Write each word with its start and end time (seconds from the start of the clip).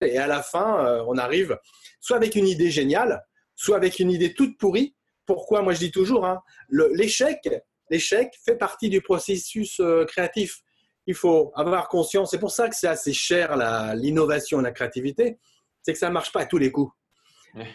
et 0.00 0.18
à 0.18 0.26
la 0.26 0.42
fin, 0.42 0.84
euh, 0.84 1.04
on 1.06 1.16
arrive 1.18 1.58
soit 2.00 2.16
avec 2.16 2.34
une 2.34 2.46
idée 2.46 2.70
géniale, 2.70 3.22
soit 3.54 3.76
avec 3.76 3.98
une 3.98 4.10
idée 4.10 4.34
toute 4.34 4.58
pourrie. 4.58 4.94
Pourquoi? 5.26 5.62
Moi, 5.62 5.74
je 5.74 5.78
dis 5.78 5.90
toujours, 5.90 6.26
hein, 6.26 6.40
l'échec, 6.70 7.48
l'échec 7.90 8.34
fait 8.44 8.56
partie 8.56 8.88
du 8.88 9.02
processus 9.02 9.78
euh, 9.80 10.04
créatif. 10.04 10.60
Il 11.06 11.14
faut 11.14 11.52
avoir 11.54 11.88
conscience. 11.88 12.30
C'est 12.30 12.38
pour 12.38 12.50
ça 12.50 12.68
que 12.68 12.74
c'est 12.74 12.88
assez 12.88 13.12
cher 13.12 13.56
l'innovation 13.96 14.60
et 14.60 14.62
la 14.62 14.72
créativité. 14.72 15.38
C'est 15.82 15.92
que 15.92 15.98
ça 15.98 16.08
ne 16.08 16.14
marche 16.14 16.32
pas 16.32 16.42
à 16.42 16.46
tous 16.46 16.58
les 16.58 16.70
coups. 16.70 16.92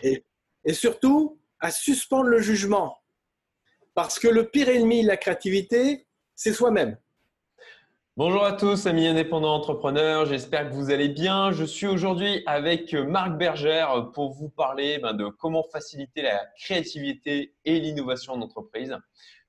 Et, 0.04 0.23
et 0.64 0.73
surtout, 0.73 1.39
à 1.60 1.71
suspendre 1.71 2.30
le 2.30 2.39
jugement. 2.39 2.98
Parce 3.94 4.20
que 4.20 4.28
le 4.28 4.50
pire 4.50 4.70
ennemi 4.70 5.02
de 5.04 5.07
la 5.07 5.18
créativité, 5.18 6.07
c'est 6.36 6.54
soi-même. 6.54 6.98
Bonjour 8.18 8.45
à 8.45 8.54
tous, 8.54 8.86
amis 8.86 9.07
indépendants 9.07 9.54
entrepreneurs. 9.54 10.25
J'espère 10.25 10.70
que 10.70 10.73
vous 10.73 10.89
allez 10.89 11.09
bien. 11.09 11.52
Je 11.52 11.65
suis 11.65 11.86
aujourd'hui 11.86 12.43
avec 12.45 12.93
Marc 12.93 13.38
Bergère 13.38 14.09
pour 14.14 14.32
vous 14.32 14.47
parler 14.47 15.00
ben, 15.00 15.11
de 15.11 15.28
comment 15.28 15.64
faciliter 15.64 16.21
la 16.21 16.46
créativité 16.57 17.54
et 17.65 17.78
l'innovation 17.82 18.37
d'entreprise. 18.37 18.97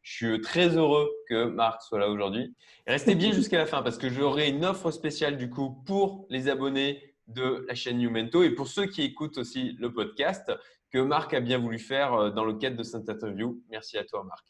Je 0.03 0.13
suis 0.13 0.41
très 0.41 0.77
heureux 0.77 1.09
que 1.29 1.45
Marc 1.45 1.83
soit 1.83 2.01
là 2.01 2.11
aujourd'hui. 2.11 2.57
Restez 2.89 3.15
bien 3.15 3.31
jusqu'à 3.33 3.59
la 3.59 3.67
fin 3.67 3.85
parce 3.85 3.99
que 3.99 4.11
j'aurai 4.11 4.49
une 4.49 4.65
offre 4.65 4.91
spéciale 4.91 5.37
du 5.37 5.49
coup 5.49 5.81
pour 5.87 6.27
les 6.29 6.49
abonnés 6.49 7.15
de 7.29 7.65
la 7.69 7.77
chaîne 7.77 7.99
Numento 7.99 8.43
et 8.43 8.51
pour 8.51 8.67
ceux 8.67 8.87
qui 8.87 9.03
écoutent 9.03 9.39
aussi 9.39 9.77
le 9.79 9.93
podcast 9.93 10.51
que 10.91 10.99
Marc 10.99 11.35
a 11.35 11.41
bien 11.41 11.59
voulu 11.59 11.79
faire 11.79 12.15
euh, 12.15 12.31
dans 12.31 12.45
le 12.45 12.55
cadre 12.55 12.77
de 12.77 12.83
cette 12.83 13.09
interview. 13.09 13.63
Merci 13.71 13.97
à 13.97 14.03
toi, 14.03 14.25
Marc. 14.25 14.45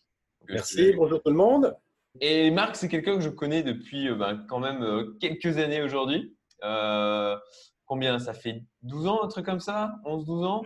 Merci, 0.49 0.95
bonjour 0.95 1.23
tout 1.23 1.31
le 1.31 1.37
monde. 1.37 1.77
Et 2.21 2.51
Marc, 2.51 2.77
c'est 2.77 2.89
quelqu'un 2.89 3.17
que 3.17 3.21
je 3.21 3.29
connais 3.29 3.63
depuis 3.63 4.09
euh, 4.09 4.15
ben, 4.15 4.45
quand 4.49 4.59
même 4.59 4.83
euh, 4.83 5.17
quelques 5.21 5.59
années 5.59 5.83
aujourd'hui. 5.83 6.37
Euh, 6.65 7.37
combien? 7.85 8.19
Ça 8.19 8.33
fait 8.33 8.63
12 8.83 9.07
ans, 9.07 9.23
un 9.23 9.29
truc 9.29 9.47
comme 9.47 9.61
ça? 9.61 9.97
11-12 10.05 10.45
ans? 10.45 10.63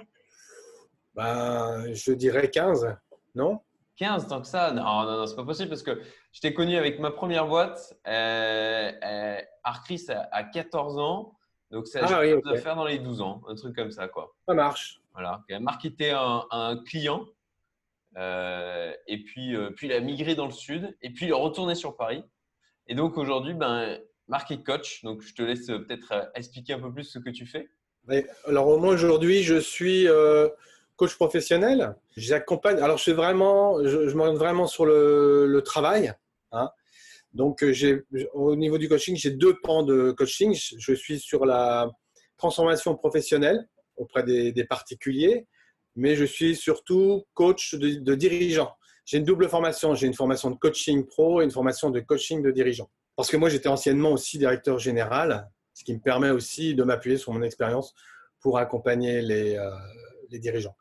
Ben, 1.14 1.92
Je 1.92 2.12
dirais 2.12 2.50
15, 2.50 2.96
non? 3.34 3.60
15 3.96 4.28
tant 4.28 4.40
que 4.40 4.46
ça? 4.46 4.72
Non, 4.72 4.82
non, 4.82 5.18
non, 5.18 5.26
c'est 5.26 5.36
pas 5.36 5.44
possible 5.44 5.68
parce 5.68 5.82
que 5.82 6.00
je 6.32 6.40
t'ai 6.40 6.54
connu 6.54 6.76
avec 6.76 7.00
ma 7.00 7.10
première 7.10 7.46
boîte. 7.46 7.98
Euh, 8.06 9.40
Arcris 9.62 10.06
a, 10.08 10.44
14 10.44 10.98
ans. 10.98 11.34
Donc, 11.70 11.86
ça 11.86 12.00
ah, 12.02 12.20
oui, 12.20 12.58
faire 12.60 12.76
dans 12.76 12.86
les 12.86 12.98
12 12.98 13.20
ans, 13.20 13.42
un 13.46 13.54
truc 13.54 13.76
comme 13.76 13.90
ça. 13.90 14.08
Quoi. 14.08 14.34
Ça 14.48 14.54
marche. 14.54 15.00
Voilà. 15.12 15.42
Marc 15.60 15.84
était 15.84 16.12
un 16.12 16.82
client 16.86 17.20
euh, 17.20 17.26
et 18.16 19.22
puis, 19.24 19.56
euh, 19.56 19.70
puis 19.70 19.86
il 19.86 19.92
a 19.92 20.00
migré 20.00 20.34
dans 20.34 20.46
le 20.46 20.52
sud 20.52 20.96
et 21.02 21.10
puis 21.10 21.26
il 21.26 21.30
est 21.30 21.34
retourné 21.34 21.74
sur 21.74 21.96
Paris. 21.96 22.24
Et 22.86 22.94
donc 22.94 23.16
aujourd'hui, 23.16 23.54
ben, 23.54 23.98
Marc 24.28 24.52
coach. 24.64 25.02
Donc 25.04 25.22
je 25.22 25.34
te 25.34 25.42
laisse 25.42 25.66
peut-être 25.66 26.12
euh, 26.12 26.24
expliquer 26.34 26.74
un 26.74 26.80
peu 26.80 26.92
plus 26.92 27.04
ce 27.04 27.18
que 27.18 27.30
tu 27.30 27.46
fais. 27.46 27.68
alors 28.46 28.78
moi 28.78 28.92
aujourd'hui, 28.92 29.42
je 29.42 29.56
suis 29.56 30.06
coach 30.96 31.14
professionnel. 31.16 31.94
J'accompagne. 32.16 32.78
Alors 32.78 32.98
je 32.98 33.04
fais 33.04 33.12
vraiment, 33.12 33.82
je, 33.84 34.08
je 34.08 34.16
m'oriente 34.16 34.38
vraiment 34.38 34.66
sur 34.66 34.86
le, 34.86 35.62
travail. 35.64 36.12
Hein. 36.52 36.70
Donc 37.32 37.64
au 38.34 38.56
niveau 38.56 38.78
du 38.78 38.88
coaching, 38.88 39.16
j'ai 39.16 39.30
deux 39.30 39.56
pans 39.60 39.84
de 39.84 40.10
coaching. 40.10 40.54
Je 40.54 40.94
suis 40.94 41.20
sur 41.20 41.46
la 41.46 41.88
transformation 42.36 42.96
professionnelle 42.96 43.68
auprès 43.96 44.24
des 44.24 44.64
particuliers 44.64 45.46
mais 46.00 46.16
je 46.16 46.24
suis 46.24 46.56
surtout 46.56 47.24
coach 47.34 47.74
de, 47.74 48.14
dirigeants. 48.14 48.72
J'ai 49.04 49.18
une 49.18 49.24
double 49.24 49.48
formation. 49.48 49.94
J'ai 49.94 50.06
une 50.06 50.14
formation 50.14 50.50
de 50.50 50.56
coaching 50.56 51.06
pro 51.06 51.42
et 51.42 51.44
une 51.44 51.50
formation 51.50 51.90
de 51.90 52.00
coaching 52.00 52.42
de 52.42 52.50
dirigeants. 52.50 52.90
Parce 53.16 53.30
que 53.30 53.36
moi, 53.36 53.50
j'étais 53.50 53.68
anciennement 53.68 54.12
aussi 54.12 54.38
directeur 54.38 54.78
général, 54.78 55.50
ce 55.74 55.84
qui 55.84 55.92
me 55.92 56.00
permet 56.00 56.30
aussi 56.30 56.74
de 56.74 56.84
m'appuyer 56.84 57.18
sur 57.18 57.32
mon 57.32 57.42
expérience 57.42 57.94
pour 58.40 58.58
accompagner 58.58 59.20
les, 59.20 59.56
euh, 59.56 59.68
dirigeants. 60.30 60.76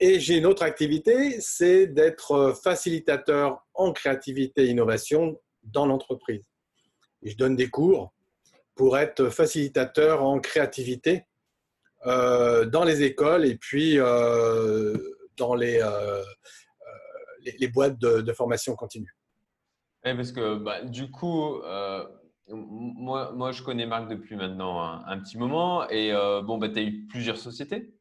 Et 0.00 0.20
j'ai 0.20 0.36
une 0.36 0.44
autre 0.44 0.62
activité, 0.64 1.40
c'est 1.40 1.86
d'être 1.86 2.54
facilitateur 2.62 3.64
en 3.72 3.92
créativité 3.92 4.64
et 4.64 4.68
innovation 4.68 5.40
dans 5.62 5.86
l'entreprise. 5.86 6.44
Je 7.22 7.36
donne 7.36 7.56
des 7.56 7.70
cours 7.70 8.12
pour 8.74 8.98
être 8.98 9.30
facilitateur 9.30 10.22
en 10.22 10.40
créativité 10.40 11.22
euh, 11.22 11.22
dans 12.06 12.84
les 12.84 13.02
écoles 13.02 13.44
et 13.44 13.56
puis 13.56 13.98
euh, 13.98 14.96
dans 15.36 15.54
les, 15.54 15.80
euh, 15.82 16.22
les, 17.58 17.68
boîtes 17.68 17.98
de, 17.98 18.32
formation 18.32 18.74
continue. 18.74 19.14
Oui, 20.04 20.14
parce 20.14 20.32
que 20.32 20.56
bah, 20.56 20.82
du 20.82 21.10
coup, 21.10 21.60
moi, 22.48 23.32
moi, 23.32 23.52
je 23.52 23.62
connais 23.62 23.86
Marc 23.86 24.08
depuis 24.08 24.36
maintenant 24.36 24.80
un, 24.80 25.18
petit 25.20 25.36
moment 25.36 25.88
et 25.90 26.12
bon, 26.44 26.58
bah, 26.58 26.68
tu 26.68 26.78
as 26.78 26.82
eu 26.82 27.06
plusieurs 27.06 27.38
sociétés. 27.38 27.92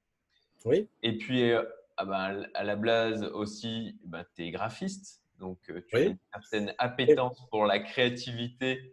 Oui. 0.66 0.88
Et 1.04 1.18
puis, 1.18 1.52
ah 1.98 2.06
bah, 2.06 2.32
à 2.54 2.64
la 2.64 2.76
blase 2.76 3.24
aussi, 3.34 3.98
bah, 4.06 4.24
tu 4.36 4.44
es 4.44 4.52
graphiste. 4.52 5.22
Donc, 5.40 5.60
tu 5.66 5.98
as 5.98 6.00
une 6.02 6.18
certaine 6.34 6.74
appétence 6.78 7.40
pour 7.50 7.66
la 7.66 7.80
créativité 7.80 8.92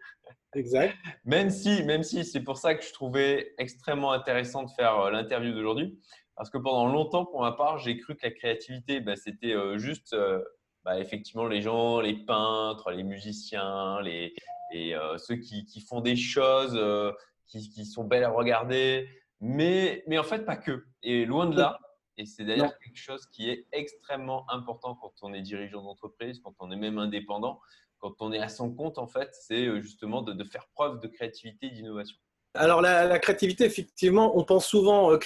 Exact. 0.54 0.94
Même 1.24 1.50
si, 1.50 1.82
même 1.84 2.02
si 2.02 2.24
c'est 2.24 2.42
pour 2.42 2.58
ça 2.58 2.74
que 2.74 2.84
je 2.84 2.92
trouvais 2.92 3.54
extrêmement 3.58 4.12
intéressant 4.12 4.62
de 4.64 4.70
faire 4.70 4.98
euh, 4.98 5.10
l'interview 5.10 5.52
d'aujourd'hui. 5.52 5.98
Parce 6.36 6.50
que 6.50 6.58
pendant 6.58 6.86
longtemps, 6.86 7.24
pour 7.24 7.40
ma 7.40 7.52
part, 7.52 7.78
j'ai 7.78 7.96
cru 7.96 8.16
que 8.16 8.26
la 8.26 8.32
créativité, 8.32 9.00
bah, 9.00 9.16
c'était 9.16 9.54
euh, 9.54 9.78
juste 9.78 10.12
euh, 10.12 10.42
bah, 10.84 10.98
effectivement 10.98 11.46
les 11.46 11.62
gens, 11.62 12.00
les 12.00 12.14
peintres, 12.24 12.90
les 12.90 13.02
musiciens, 13.02 14.00
les, 14.02 14.34
et 14.74 14.94
ceux 15.18 15.36
qui, 15.36 15.66
qui, 15.66 15.82
font 15.82 16.00
des 16.00 16.16
choses 16.16 16.80
qui, 17.46 17.68
qui, 17.68 17.84
sont 17.84 18.04
belles 18.04 18.24
à 18.24 18.30
regarder. 18.30 19.06
Mais, 19.38 20.02
mais 20.06 20.18
en 20.18 20.22
fait, 20.22 20.46
pas 20.46 20.56
que. 20.56 20.86
Et 21.02 21.26
loin 21.26 21.44
de 21.44 21.58
là. 21.58 21.78
Et 22.16 22.24
c'est 22.24 22.44
d'ailleurs 22.44 22.78
quelque 22.78 22.96
chose 22.96 23.26
qui 23.26 23.50
est 23.50 23.66
extrêmement 23.72 24.50
important 24.50 24.94
quand 24.94 25.12
on 25.20 25.34
est 25.34 25.42
dirigeant 25.42 25.82
d'entreprise, 25.82 26.40
quand 26.40 26.54
on 26.58 26.70
est 26.70 26.76
même 26.76 26.98
indépendant 26.98 27.60
quand 28.02 28.16
on 28.18 28.32
est 28.32 28.40
à 28.40 28.48
son 28.48 28.70
compte, 28.70 28.98
en 28.98 29.06
fait, 29.06 29.30
c'est 29.32 29.66
euh, 29.66 29.80
justement 29.80 30.22
de, 30.22 30.44
faire 30.44 30.66
preuve 30.74 31.00
de 31.00 31.06
créativité 31.06 31.66
et 31.66 31.70
d'innovation. 31.70 32.16
Alors, 32.54 32.82
la, 32.82 33.18
créativité, 33.20 33.64
effectivement, 33.64 34.36
on 34.36 34.44
pense 34.44 34.66
souvent, 34.66 35.12
euh, 35.12 35.18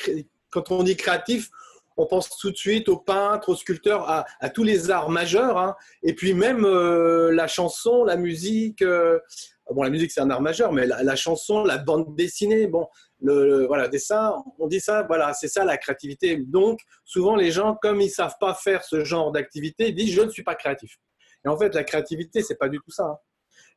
quand 0.50 0.70
on 0.70 0.82
dit 0.82 0.94
créatif, 0.94 1.48
on 1.97 2.06
pense 2.06 2.28
tout 2.37 2.50
de 2.50 2.56
suite 2.56 2.91
aux 2.91 2.98
peintres, 2.98 3.48
aux 3.48 3.56
sculpteurs, 3.56 4.09
à, 4.09 4.50
tous 4.50 4.62
les 4.62 4.91
arts 4.91 5.09
majeurs, 5.09 5.56
hein. 5.56 5.75
et 6.03 6.14
puis 6.14 6.34
même 6.34 6.66
euh, 6.66 7.32
la 7.32 7.47
chanson, 7.47 8.04
la 8.04 8.16
musique. 8.16 8.84
bon, 8.84 9.82
la 9.82 9.88
musique 9.88 10.12
c'est 10.12 10.20
un 10.20 10.28
art 10.28 10.43
majeur, 10.43 10.75
mais 10.75 10.87
la, 10.87 11.16
chanson, 11.16 11.64
la 11.64 11.78
bande 11.78 12.14
dessinée, 12.14 12.66
bon, 12.66 12.87
le, 13.22 13.66
voilà, 13.66 13.88
dessin, 13.88 14.37
on 14.58 14.66
dit 14.66 14.81
ça, 14.81 15.04
voilà, 15.04 15.32
c'est 15.32 15.48
ça 15.48 15.64
la 15.64 15.78
créativité. 15.78 16.37
Donc, 16.37 16.81
souvent 17.06 17.34
les 17.34 17.50
gens, 17.50 17.75
comme 17.81 18.03
ils 18.03 18.10
savent 18.10 18.37
pas 18.38 18.53
faire 18.53 18.84
ce 18.84 19.03
genre 19.03 19.32
d'activité, 19.32 19.91
disent 19.93 20.12
je 20.12 20.20
ne 20.20 20.28
suis 20.28 20.44
pas 20.44 20.54
créatif. 20.54 20.98
Et 21.46 21.48
en 21.48 21.56
fait, 21.56 21.74
la 21.74 21.84
créativité, 21.84 22.42
c'est 22.42 22.56
pas 22.56 22.68
du 22.68 22.78
tout 22.80 22.90
ça. 22.90 23.04
Hein. 23.04 23.18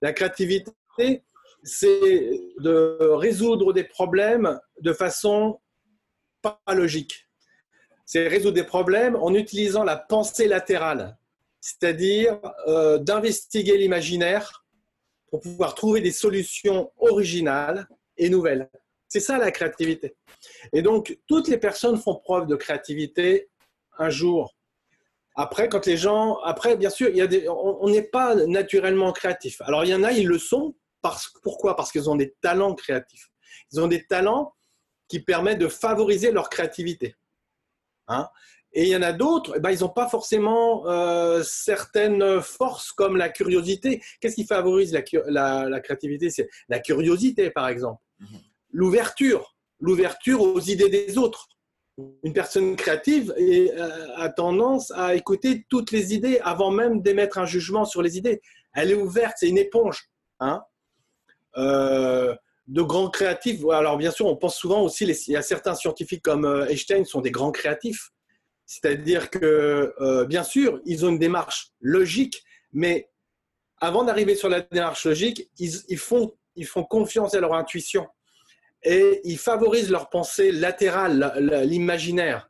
La 0.02 0.12
créativité, 0.12 1.24
c'est 1.64 2.42
de 2.60 2.98
résoudre 3.12 3.74
des 3.74 3.84
problèmes 3.84 4.60
de 4.82 4.92
façon 4.92 5.60
pas 6.42 6.60
logique. 6.74 7.30
C'est 8.06 8.28
résoudre 8.28 8.56
des 8.56 8.64
problèmes 8.64 9.16
en 9.16 9.36
utilisant 9.36 9.84
la 9.84 9.98
pensée 9.98 10.48
latérale, 10.48 11.18
c'est-à-dire 11.62 12.40
euh, 12.68 12.98
d'investiguer 12.98 13.78
l'imaginaire 13.78 14.66
pour 15.28 15.42
pouvoir 15.42 15.76
trouver 15.76 16.02
des 16.02 16.12
solutions 16.12 16.92
originales 16.98 17.88
et 18.18 18.30
nouvelles. 18.30 18.68
C'est 19.08 19.20
ça 19.20 19.38
la 19.38 19.52
créativité. 19.52 20.16
Et 20.74 20.82
donc, 20.82 21.20
toutes 21.28 21.48
les 21.48 21.58
personnes 21.58 22.00
font 22.00 22.16
preuve 22.16 22.48
de 22.48 22.56
créativité 22.56 23.50
un 24.00 24.10
jour 24.10 24.56
après, 25.36 25.70
quand 25.70 25.86
les 25.86 25.98
gens, 25.98 26.38
après, 26.44 26.76
bien 26.76 26.90
sûr, 26.90 27.10
il 27.10 27.18
y 27.18 27.22
a 27.22 27.28
des, 27.28 27.48
on 27.48 27.88
n'est 27.90 28.04
pas 28.04 28.36
naturellement 28.36 29.12
créatif. 29.14 29.62
Alors, 29.62 29.86
il 29.86 29.90
y 29.90 29.96
en 29.96 30.04
a, 30.04 30.12
ils 30.12 30.28
le 30.28 30.40
sont. 30.40 30.76
Parce, 31.02 31.32
pourquoi? 31.44 31.76
Parce 31.76 31.92
qu'ils 31.92 32.10
ont 32.10 32.16
des 32.16 32.36
talents 32.42 32.76
créatifs. 32.76 33.30
Ils 33.72 33.80
ont 33.80 33.88
des 33.88 34.06
talents 34.06 34.54
qui 35.08 35.22
permettent 35.22 35.60
de 35.60 35.70
favoriser 35.70 36.32
leur 36.32 36.50
créativité. 36.50 37.16
Hein 38.08 38.28
et 38.74 38.84
il 38.84 38.90
y 38.90 38.96
en 38.96 39.02
a 39.02 39.14
d'autres, 39.14 39.54
eh 39.58 39.60
ben, 39.60 39.72
ils 39.72 39.80
n'ont 39.80 39.90
pas 39.90 40.08
forcément 40.08 40.88
euh, 40.88 41.42
certaines 41.44 42.42
forces 42.42 42.92
comme 42.92 43.18
la 43.18 43.30
curiosité. 43.30 44.02
Qu'est-ce 44.22 44.36
qui 44.36 44.46
favorise 44.46 44.94
la, 45.26 45.68
la 45.68 45.80
créativité? 45.80 46.30
C'est 46.30 46.50
la 46.68 46.80
curiosité, 46.80 47.50
par 47.50 47.68
exemple. 47.68 48.02
Mm-hmm. 48.22 48.42
L'ouverture, 48.72 49.56
l'ouverture 49.80 50.42
aux 50.42 50.60
idées 50.60 50.90
des 50.90 51.18
autres 51.18 51.48
une 52.24 52.34
personne 52.34 52.76
créative 52.76 53.34
euh, 53.38 54.08
a 54.16 54.30
tendance 54.30 54.92
à 54.92 55.16
écouter 55.16 55.66
toutes 55.70 55.92
les 55.92 56.14
idées 56.14 56.40
avant 56.44 56.72
même 56.72 57.02
d'émettre 57.02 57.38
un 57.38 57.46
jugement 57.46 57.86
sur 57.86 58.02
les 58.02 58.18
idées. 58.18 58.42
Elle 58.74 58.92
est 58.92 58.96
ouverte, 58.96 59.36
c'est 59.38 59.50
une 59.50 59.58
éponge. 59.58 60.10
Hein. 60.40 60.62
Euh, 61.58 62.36
de 62.68 62.82
grands 62.84 63.10
créatifs, 63.10 63.62
alors 63.72 63.98
bien 63.98 64.12
sûr, 64.12 64.28
on 64.28 64.36
pense 64.36 64.56
souvent 64.56 64.82
aussi, 64.82 65.06
il 65.06 65.32
y 65.34 65.36
a 65.36 65.42
certains 65.42 65.74
scientifiques 65.74 66.22
comme 66.22 66.46
euh, 66.46 66.68
Einstein 66.68 67.04
sont 67.04 67.22
des 67.22 67.32
grands 67.32 67.52
créatifs. 67.52 68.12
C'est-à-dire 68.68 69.32
que, 69.32 70.26
bien 70.26 70.44
sûr, 70.44 70.80
ils 70.86 71.04
ont 71.04 71.10
une 71.10 71.18
démarche 71.18 71.72
logique, 71.82 72.44
mais 72.72 73.10
avant 73.82 74.04
d'arriver 74.04 74.36
sur 74.36 74.48
la 74.48 74.62
démarche 74.62 75.08
logique, 75.08 75.50
ils, 75.58 75.98
font, 75.98 76.36
ils 76.56 76.68
font 76.68 76.84
confiance 76.84 77.34
à 77.34 77.40
leur 77.40 77.56
intuition. 77.56 78.08
Et 78.84 79.22
ils 79.24 79.38
favorisent 79.38 79.90
leur 79.90 80.10
pensée 80.10 80.52
latérale, 80.52 81.34
l'imaginaire, 81.66 82.50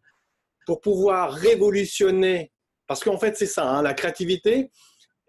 pour 0.66 0.82
pouvoir 0.82 1.34
révolutionner. 1.34 2.52
Parce 2.88 3.04
qu'en 3.04 3.18
fait, 3.18 3.38
c'est 3.38 3.46
ça, 3.46 3.68
hein, 3.68 3.82
la 3.82 3.94
créativité 3.94 4.72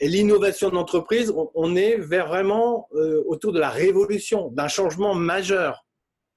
et 0.00 0.08
l'innovation 0.08 0.70
d'entreprise, 0.70 1.32
on, 1.54 1.76
est 1.76 1.98
vers 1.98 2.28
vraiment 2.28 2.88
euh, 2.94 3.22
autour 3.26 3.52
de 3.52 3.60
la 3.60 3.68
révolution, 3.68 4.48
d'un 4.48 4.68
changement 4.68 5.14
majeur. 5.14 5.86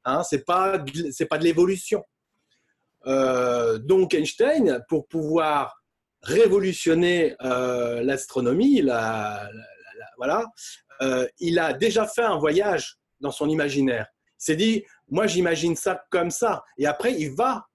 Hein, 0.03 0.21
c'est 0.23 0.45
pas 0.45 0.83
c'est 1.11 1.27
pas 1.27 1.37
de 1.37 1.45
l'évolution. 1.45 2.03
Euh, 3.07 3.77
donc 3.77 4.13
Einstein, 4.13 4.83
pour 4.89 5.07
pouvoir 5.07 5.81
révolutionner 6.23 7.35
euh, 7.41 8.03
l'astronomie, 8.03 8.81
la, 8.81 9.49
voilà, 10.17 10.45
il 11.39 11.59
a 11.59 11.73
déjà 11.73 12.05
fait 12.05 12.21
un 12.21 12.37
voyage 12.37 12.97
dans 13.19 13.31
son 13.31 13.49
imaginaire. 13.49 14.07
S'est 14.43 14.57
dit, 14.57 14.83
moi 15.09 15.25
j'imagine 15.25 15.77
ça 15.77 16.05
comme 16.09 16.29
ça. 16.29 16.65
Et 16.77 16.85
après, 16.85 17.13
il 17.13 17.31
va 17.31 17.65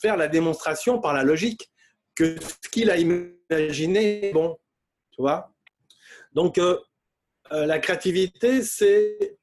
faire 0.00 0.16
la 0.16 0.26
démonstration 0.26 1.00
par 1.00 1.14
la 1.14 1.22
logique 1.22 1.70
que 2.16 2.34
ce 2.40 2.68
qu'il 2.68 2.90
a 2.90 2.96
imaginé 2.96 4.32
bon. 4.32 4.58
Tu 5.12 5.22
vois? 5.22 5.54
Donc, 6.32 6.58
euh, 6.58 6.80
euh, 7.52 7.64
la 7.64 7.78
créativité, 7.78 8.64
c'est 8.64 9.38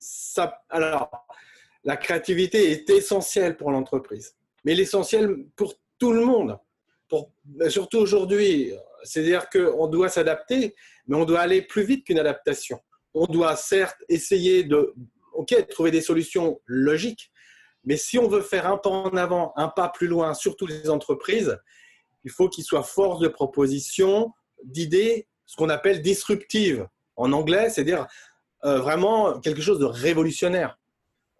ça. 0.00 0.60
Alors, 0.68 1.08
la 1.84 1.96
créativité 1.96 2.72
est 2.72 2.90
essentielle 2.90 3.56
pour 3.56 3.70
l'entreprise, 3.70 4.34
mais 4.64 4.74
l'essentiel 4.74 5.44
pour 5.54 5.74
tout 6.00 6.12
le 6.12 6.24
monde. 6.24 6.58
Pour, 7.08 7.30
surtout 7.68 7.98
aujourd'hui, 7.98 8.72
c'est-à-dire 9.04 9.48
qu'on 9.48 9.86
doit 9.86 10.08
s'adapter, 10.08 10.74
mais 11.06 11.16
on 11.16 11.24
doit 11.24 11.40
aller 11.40 11.62
plus 11.62 11.84
vite 11.84 12.04
qu'une 12.04 12.18
adaptation. 12.18 12.80
On 13.14 13.26
doit 13.26 13.54
certes 13.54 14.02
essayer 14.08 14.64
de 14.64 14.94
ok, 15.38 15.68
trouver 15.68 15.92
des 15.92 16.00
solutions 16.00 16.60
logiques, 16.66 17.30
mais 17.84 17.96
si 17.96 18.18
on 18.18 18.26
veut 18.26 18.42
faire 18.42 18.66
un 18.66 18.76
pas 18.76 18.90
en 18.90 19.16
avant, 19.16 19.52
un 19.56 19.68
pas 19.68 19.88
plus 19.88 20.08
loin, 20.08 20.34
surtout 20.34 20.66
les 20.66 20.90
entreprises, 20.90 21.56
il 22.24 22.30
faut 22.30 22.48
qu'ils 22.48 22.64
soient 22.64 22.82
force 22.82 23.20
de 23.20 23.28
proposition, 23.28 24.32
d'idées, 24.64 25.28
ce 25.46 25.56
qu'on 25.56 25.68
appelle 25.68 26.02
disruptives 26.02 26.88
en 27.14 27.32
anglais, 27.32 27.70
c'est-à-dire 27.70 28.06
euh, 28.64 28.80
vraiment 28.80 29.38
quelque 29.38 29.62
chose 29.62 29.78
de 29.78 29.84
révolutionnaire. 29.84 30.76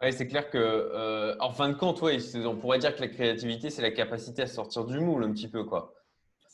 Oui, 0.00 0.12
c'est 0.12 0.28
clair 0.28 0.48
que, 0.48 0.58
euh, 0.58 1.34
en 1.40 1.52
fin 1.52 1.68
de 1.68 1.74
compte, 1.74 2.00
on 2.00 2.56
pourrait 2.56 2.78
dire 2.78 2.94
que 2.94 3.00
la 3.00 3.08
créativité, 3.08 3.68
c'est 3.68 3.82
la 3.82 3.90
capacité 3.90 4.42
à 4.42 4.46
sortir 4.46 4.84
du 4.84 5.00
moule 5.00 5.24
un 5.24 5.32
petit 5.32 5.48
peu, 5.48 5.64
quoi. 5.64 5.92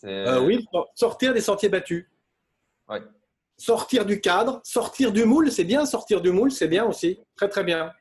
Euh, 0.05 0.41
oui, 0.41 0.67
sortir 0.95 1.35
des 1.35 1.43
sentiers 1.43 1.69
battus. 1.69 2.09
Ouais 2.89 3.03
sortir 3.57 4.05
du 4.05 4.21
cadre, 4.21 4.61
sortir 4.65 5.13
du 5.13 5.25
moule, 5.25 5.51
c'est 5.51 5.65
bien, 5.65 5.87
sortir 5.87 6.21
du 6.21 6.31
moule, 6.31 6.51
c'est 6.51 6.69
bien 6.69 6.85
aussi, 6.85 7.21
très 7.37 7.49
très 7.49 7.65
bien. 7.65 7.93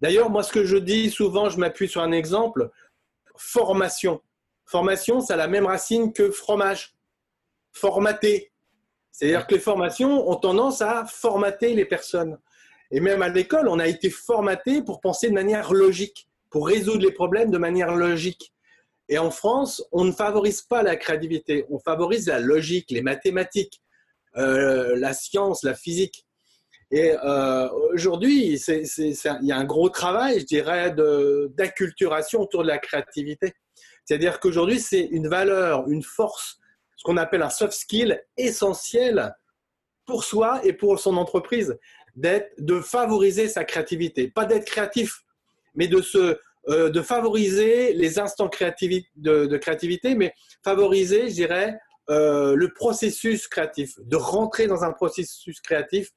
D'ailleurs, 0.00 0.30
moi, 0.30 0.42
ce 0.42 0.52
que 0.52 0.64
je 0.64 0.76
dis 0.76 1.10
souvent, 1.10 1.48
je 1.48 1.58
m'appuie 1.58 1.88
sur 1.88 2.02
un 2.02 2.12
exemple, 2.12 2.70
formation. 3.36 4.20
Formation, 4.66 5.20
ça 5.20 5.34
a 5.34 5.36
la 5.36 5.48
même 5.48 5.66
racine 5.66 6.12
que 6.12 6.30
fromage, 6.30 6.94
formater. 7.72 8.52
C'est-à-dire 9.10 9.46
que 9.46 9.54
les 9.54 9.60
formations 9.60 10.30
ont 10.30 10.36
tendance 10.36 10.82
à 10.82 11.04
formater 11.06 11.74
les 11.74 11.84
personnes. 11.84 12.38
Et 12.90 13.00
même 13.00 13.22
à 13.22 13.28
l'école, 13.28 13.68
on 13.68 13.78
a 13.78 13.86
été 13.86 14.10
formaté 14.10 14.82
pour 14.82 15.00
penser 15.00 15.28
de 15.28 15.34
manière 15.34 15.72
logique, 15.72 16.28
pour 16.50 16.66
résoudre 16.66 17.04
les 17.04 17.12
problèmes 17.12 17.50
de 17.50 17.58
manière 17.58 17.94
logique. 17.94 18.52
Et 19.08 19.18
en 19.18 19.30
France, 19.30 19.84
on 19.92 20.04
ne 20.04 20.12
favorise 20.12 20.62
pas 20.62 20.82
la 20.82 20.96
créativité, 20.96 21.66
on 21.68 21.78
favorise 21.78 22.28
la 22.28 22.38
logique, 22.38 22.90
les 22.90 23.02
mathématiques. 23.02 23.80
Euh, 24.36 24.96
la 24.96 25.12
science, 25.12 25.64
la 25.64 25.74
physique. 25.74 26.26
Et 26.92 27.12
euh, 27.24 27.68
aujourd'hui, 27.92 28.58
il 28.58 29.16
y 29.42 29.52
a 29.52 29.56
un 29.56 29.64
gros 29.64 29.88
travail, 29.90 30.40
je 30.40 30.44
dirais, 30.44 30.94
d'acculturation 31.56 32.40
autour 32.40 32.62
de 32.62 32.68
la 32.68 32.78
créativité. 32.78 33.54
C'est-à-dire 34.04 34.40
qu'aujourd'hui, 34.40 34.80
c'est 34.80 35.02
une 35.02 35.28
valeur, 35.28 35.88
une 35.88 36.02
force, 36.02 36.58
ce 36.96 37.04
qu'on 37.04 37.16
appelle 37.16 37.42
un 37.42 37.50
soft 37.50 37.72
skill 37.72 38.20
essentiel 38.36 39.34
pour 40.04 40.24
soi 40.24 40.60
et 40.64 40.72
pour 40.72 40.98
son 40.98 41.16
entreprise, 41.16 41.78
de 42.16 42.80
favoriser 42.80 43.48
sa 43.48 43.64
créativité. 43.64 44.28
Pas 44.28 44.44
d'être 44.44 44.64
créatif, 44.64 45.22
mais 45.76 45.86
de, 45.86 46.02
euh, 46.68 47.02
favoriser 47.02 47.92
les 47.94 48.18
instants 48.18 48.46
de, 48.46 49.56
créativité, 49.56 50.14
mais 50.16 50.34
favoriser, 50.64 51.28
je 51.28 51.34
dirais, 51.34 51.78
euh, 52.08 52.56
le 52.56 52.72
processus 52.72 53.46
créatif, 53.46 53.94
de 54.00 54.16
rentrer 54.16 54.66
dans 54.66 54.82
un 54.82 54.92
processus 54.92 55.60
créatif 55.60 56.10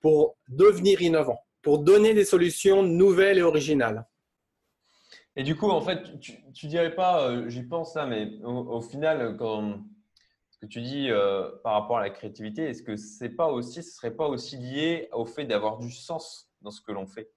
pour 0.00 0.36
devenir 0.48 1.02
innovant, 1.02 1.38
pour 1.62 1.80
donner 1.80 2.14
des 2.14 2.24
solutions 2.24 2.82
nouvelles 2.82 3.38
et 3.38 3.42
originales. 3.42 4.06
Et 5.36 5.42
du 5.42 5.54
coup, 5.54 5.68
en 5.68 5.82
fait, 5.82 6.18
tu, 6.18 6.32
ne 6.32 6.68
dirais 6.68 6.94
pas, 6.94 7.28
euh, 7.28 7.48
j'y 7.48 7.62
pense 7.62 7.94
là, 7.94 8.06
mais 8.06 8.42
au, 8.42 8.80
final, 8.80 9.36
quand, 9.36 9.84
ce 10.50 10.58
que 10.58 10.66
tu 10.66 10.80
dis 10.80 11.10
euh, 11.10 11.50
par 11.62 11.74
rapport 11.74 11.98
à 11.98 12.00
la 12.00 12.10
créativité, 12.10 12.62
est-ce 12.62 12.82
que 12.82 12.96
c'est 12.96 13.28
pas 13.28 13.48
aussi, 13.48 13.82
ce 13.82 13.90
serait 13.90 14.16
pas 14.16 14.26
aussi 14.26 14.56
lié 14.56 15.08
au 15.12 15.26
fait 15.26 15.44
d'avoir 15.44 15.78
du 15.78 15.90
sens 15.90 16.50
dans 16.62 16.70
ce 16.70 16.80
que 16.80 16.92
l'on 16.92 17.06
fait? 17.06 17.30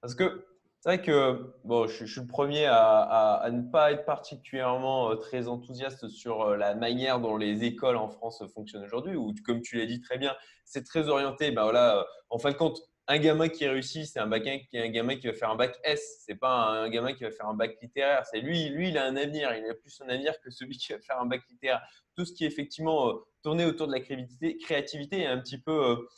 Parce 0.00 0.14
que 0.14 0.46
c'est 0.80 0.88
vrai 0.88 1.02
que 1.02 1.52
bon, 1.64 1.86
je, 1.86 2.06
suis 2.06 2.20
le 2.22 2.26
premier 2.26 2.64
à, 2.64 3.46
ne 3.52 3.70
pas 3.70 3.92
être 3.92 4.06
particulièrement 4.06 5.10
euh, 5.10 5.16
très 5.16 5.46
enthousiaste 5.46 6.08
sur 6.08 6.40
euh, 6.40 6.56
la 6.56 6.74
manière 6.74 7.20
dont 7.20 7.36
les 7.36 7.64
écoles 7.64 7.96
en 7.96 8.08
France 8.08 8.42
fonctionnent 8.54 8.84
aujourd'hui, 8.84 9.14
ou 9.14 9.34
comme 9.44 9.60
tu 9.60 9.76
l'as 9.76 9.84
dit 9.84 10.00
très 10.00 10.16
bien, 10.16 10.34
c'est 10.64 10.82
très 10.84 11.10
orienté. 11.10 11.50
Ben 11.50 11.64
voilà, 11.64 11.98
euh, 11.98 12.04
en 12.30 12.38
fin 12.38 12.50
de 12.50 12.56
compte, 12.56 12.80
un 13.08 13.18
gamin 13.18 13.50
qui 13.50 13.68
réussit, 13.68 14.06
c'est 14.06 14.20
un, 14.20 14.32
un 14.32 14.88
gamin 14.88 15.16
qui 15.16 15.26
va 15.26 15.34
faire 15.34 15.50
un 15.50 15.56
bac 15.56 15.78
S, 15.84 16.22
c'est 16.24 16.36
pas 16.36 16.50
un, 16.50 16.88
gamin 16.88 17.12
qui 17.12 17.24
va 17.24 17.30
faire 17.30 17.46
un 17.46 17.54
bac 17.54 17.76
littéraire. 17.82 18.24
C'est 18.24 18.40
lui, 18.40 18.70
lui, 18.70 18.88
il 18.88 18.96
a 18.96 19.04
un 19.04 19.16
avenir, 19.16 19.54
il 19.54 19.68
a 19.68 19.74
plus 19.74 20.00
un 20.00 20.08
avenir 20.08 20.32
que 20.40 20.50
celui 20.50 20.78
qui 20.78 20.94
va 20.94 20.98
faire 21.00 21.20
un 21.20 21.26
bac 21.26 21.42
littéraire. 21.50 21.82
Tout 22.16 22.24
ce 22.24 22.32
qui 22.32 22.44
est 22.44 22.48
effectivement 22.48 23.20
tourné 23.42 23.66
autour 23.66 23.86
de 23.86 23.92
la 23.92 24.00
créativité, 24.00 25.20
est 25.20 25.26
un 25.26 25.38
petit 25.40 25.58
peu, 25.58 26.08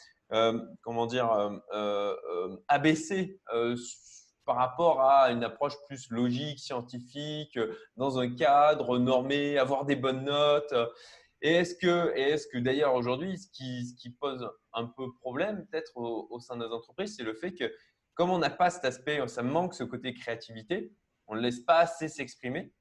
comment 0.82 1.06
dire, 1.06 1.60
abaissé 2.68 3.40
par 4.44 4.56
rapport 4.56 5.00
à 5.00 5.30
une 5.30 5.44
approche 5.44 5.74
plus 5.86 6.10
logique, 6.10 6.58
scientifique, 6.58 7.58
dans 7.96 8.18
un 8.18 8.34
cadre 8.34 8.98
normé, 8.98 9.58
avoir 9.58 9.84
des 9.84 9.96
bonnes 9.96 10.24
notes. 10.24 10.74
Et 11.42 11.54
est-ce 11.54 11.74
que, 11.74 12.12
est 12.16 12.50
que 12.50 12.58
d'ailleurs 12.58 12.94
aujourd'hui, 12.94 13.38
ce 13.38 13.48
qui, 13.50 14.10
pose 14.10 14.48
un 14.72 14.86
peu 14.86 15.12
problème 15.20 15.66
peut-être 15.66 15.96
au, 15.96 16.38
sein 16.40 16.56
des 16.56 16.66
entreprises, 16.66 17.16
c'est 17.16 17.24
le 17.24 17.34
fait 17.34 17.52
que 17.52 17.72
comme 18.14 18.30
on 18.30 18.38
n'a 18.38 18.50
pas 18.50 18.70
cet 18.70 18.84
aspect, 18.84 19.26
ça 19.26 19.42
manque 19.42 19.74
ce 19.74 19.84
côté 19.84 20.14
créativité, 20.14 20.92
on 21.26 21.34
ne 21.34 21.40
laisse 21.40 21.60
pas 21.60 21.78
assez 21.78 22.08
s'exprimer. 22.08 22.72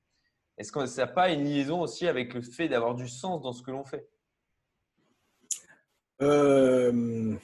Est-ce 0.58 0.72
que 0.72 0.86
ça 0.86 1.06
n'a 1.06 1.12
pas 1.12 1.30
une 1.32 1.44
liaison 1.44 1.82
aussi 1.82 2.08
avec 2.08 2.34
le 2.34 2.42
fait 2.42 2.68
d'avoir 2.68 2.96
du 2.96 3.08
sens 3.08 3.42
dans 3.42 3.54
ce 3.54 3.64
que 3.64 3.72
l'on 3.72 3.86
fait? 3.86 4.08
Euh, 6.22 7.36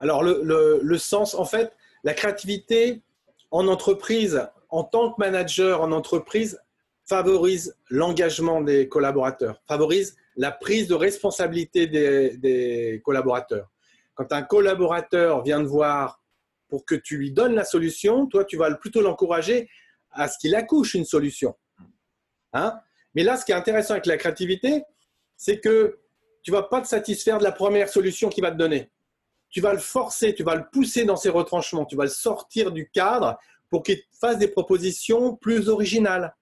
Alors 0.00 0.24
le, 0.24 0.98
sens, 0.98 1.34
en 1.34 1.44
fait, 1.44 1.72
la 2.04 2.12
créativité 2.12 3.02
en 3.50 3.66
entreprise, 3.66 4.46
en 4.68 4.84
tant 4.84 5.12
que 5.12 5.16
manager 5.18 5.80
en 5.80 5.90
entreprise, 5.90 6.60
favorise 7.06 7.76
l'engagement 7.90 8.60
des 8.60 8.88
collaborateurs, 8.88 9.62
favorise 9.66 10.16
la 10.36 10.52
prise 10.52 10.86
de 10.88 10.94
responsabilité 10.94 11.86
des, 11.86 13.00
collaborateurs. 13.04 13.70
Quand 14.14 14.32
un 14.32 14.42
collaborateur 14.42 15.42
vient 15.42 15.62
te 15.62 15.68
voir 15.68 16.20
pour 16.68 16.84
que 16.84 16.94
tu 16.94 17.16
lui 17.16 17.32
donnes 17.32 17.54
la 17.54 17.64
solution, 17.64 18.26
toi, 18.26 18.44
tu 18.44 18.56
vas 18.56 18.72
plutôt 18.74 19.00
l'encourager 19.00 19.68
à 20.10 20.28
ce 20.28 20.38
qu'il 20.38 20.54
accouche 20.54 20.94
une 20.94 21.04
solution. 21.04 21.56
Hein 22.52 22.78
Mais 23.14 23.22
là, 23.22 23.36
ce 23.36 23.44
qui 23.44 23.52
est 23.52 23.56
intéressant 23.56 23.94
avec 23.94 24.06
la 24.06 24.16
créativité, 24.16 24.84
c'est 25.36 25.58
que 25.58 25.98
tu 26.42 26.50
ne 26.50 26.56
vas 26.56 26.62
pas 26.64 26.80
te 26.80 26.86
satisfaire 26.86 27.38
de 27.38 27.44
la 27.44 27.52
première 27.52 27.88
solution 27.88 28.28
qu'il 28.28 28.42
va 28.42 28.50
te 28.50 28.56
donner 28.56 28.90
tu 29.54 29.60
vas 29.60 29.72
le 29.72 29.78
forcer, 29.78 30.34
tu 30.34 30.42
vas 30.42 30.56
le 30.56 30.64
pousser 30.72 31.04
dans 31.04 31.16
ses 31.16 31.28
retranchements, 31.28 31.84
tu 31.84 31.94
vas 31.94 32.02
le 32.02 32.10
sortir 32.10 32.72
du 32.72 32.90
cadre 32.90 33.38
pour 33.70 33.84
qu'il 33.84 34.02
fasse 34.20 34.36
des 34.36 34.48
propositions 34.48 35.36
plus 35.36 35.68
originales, 35.68 36.34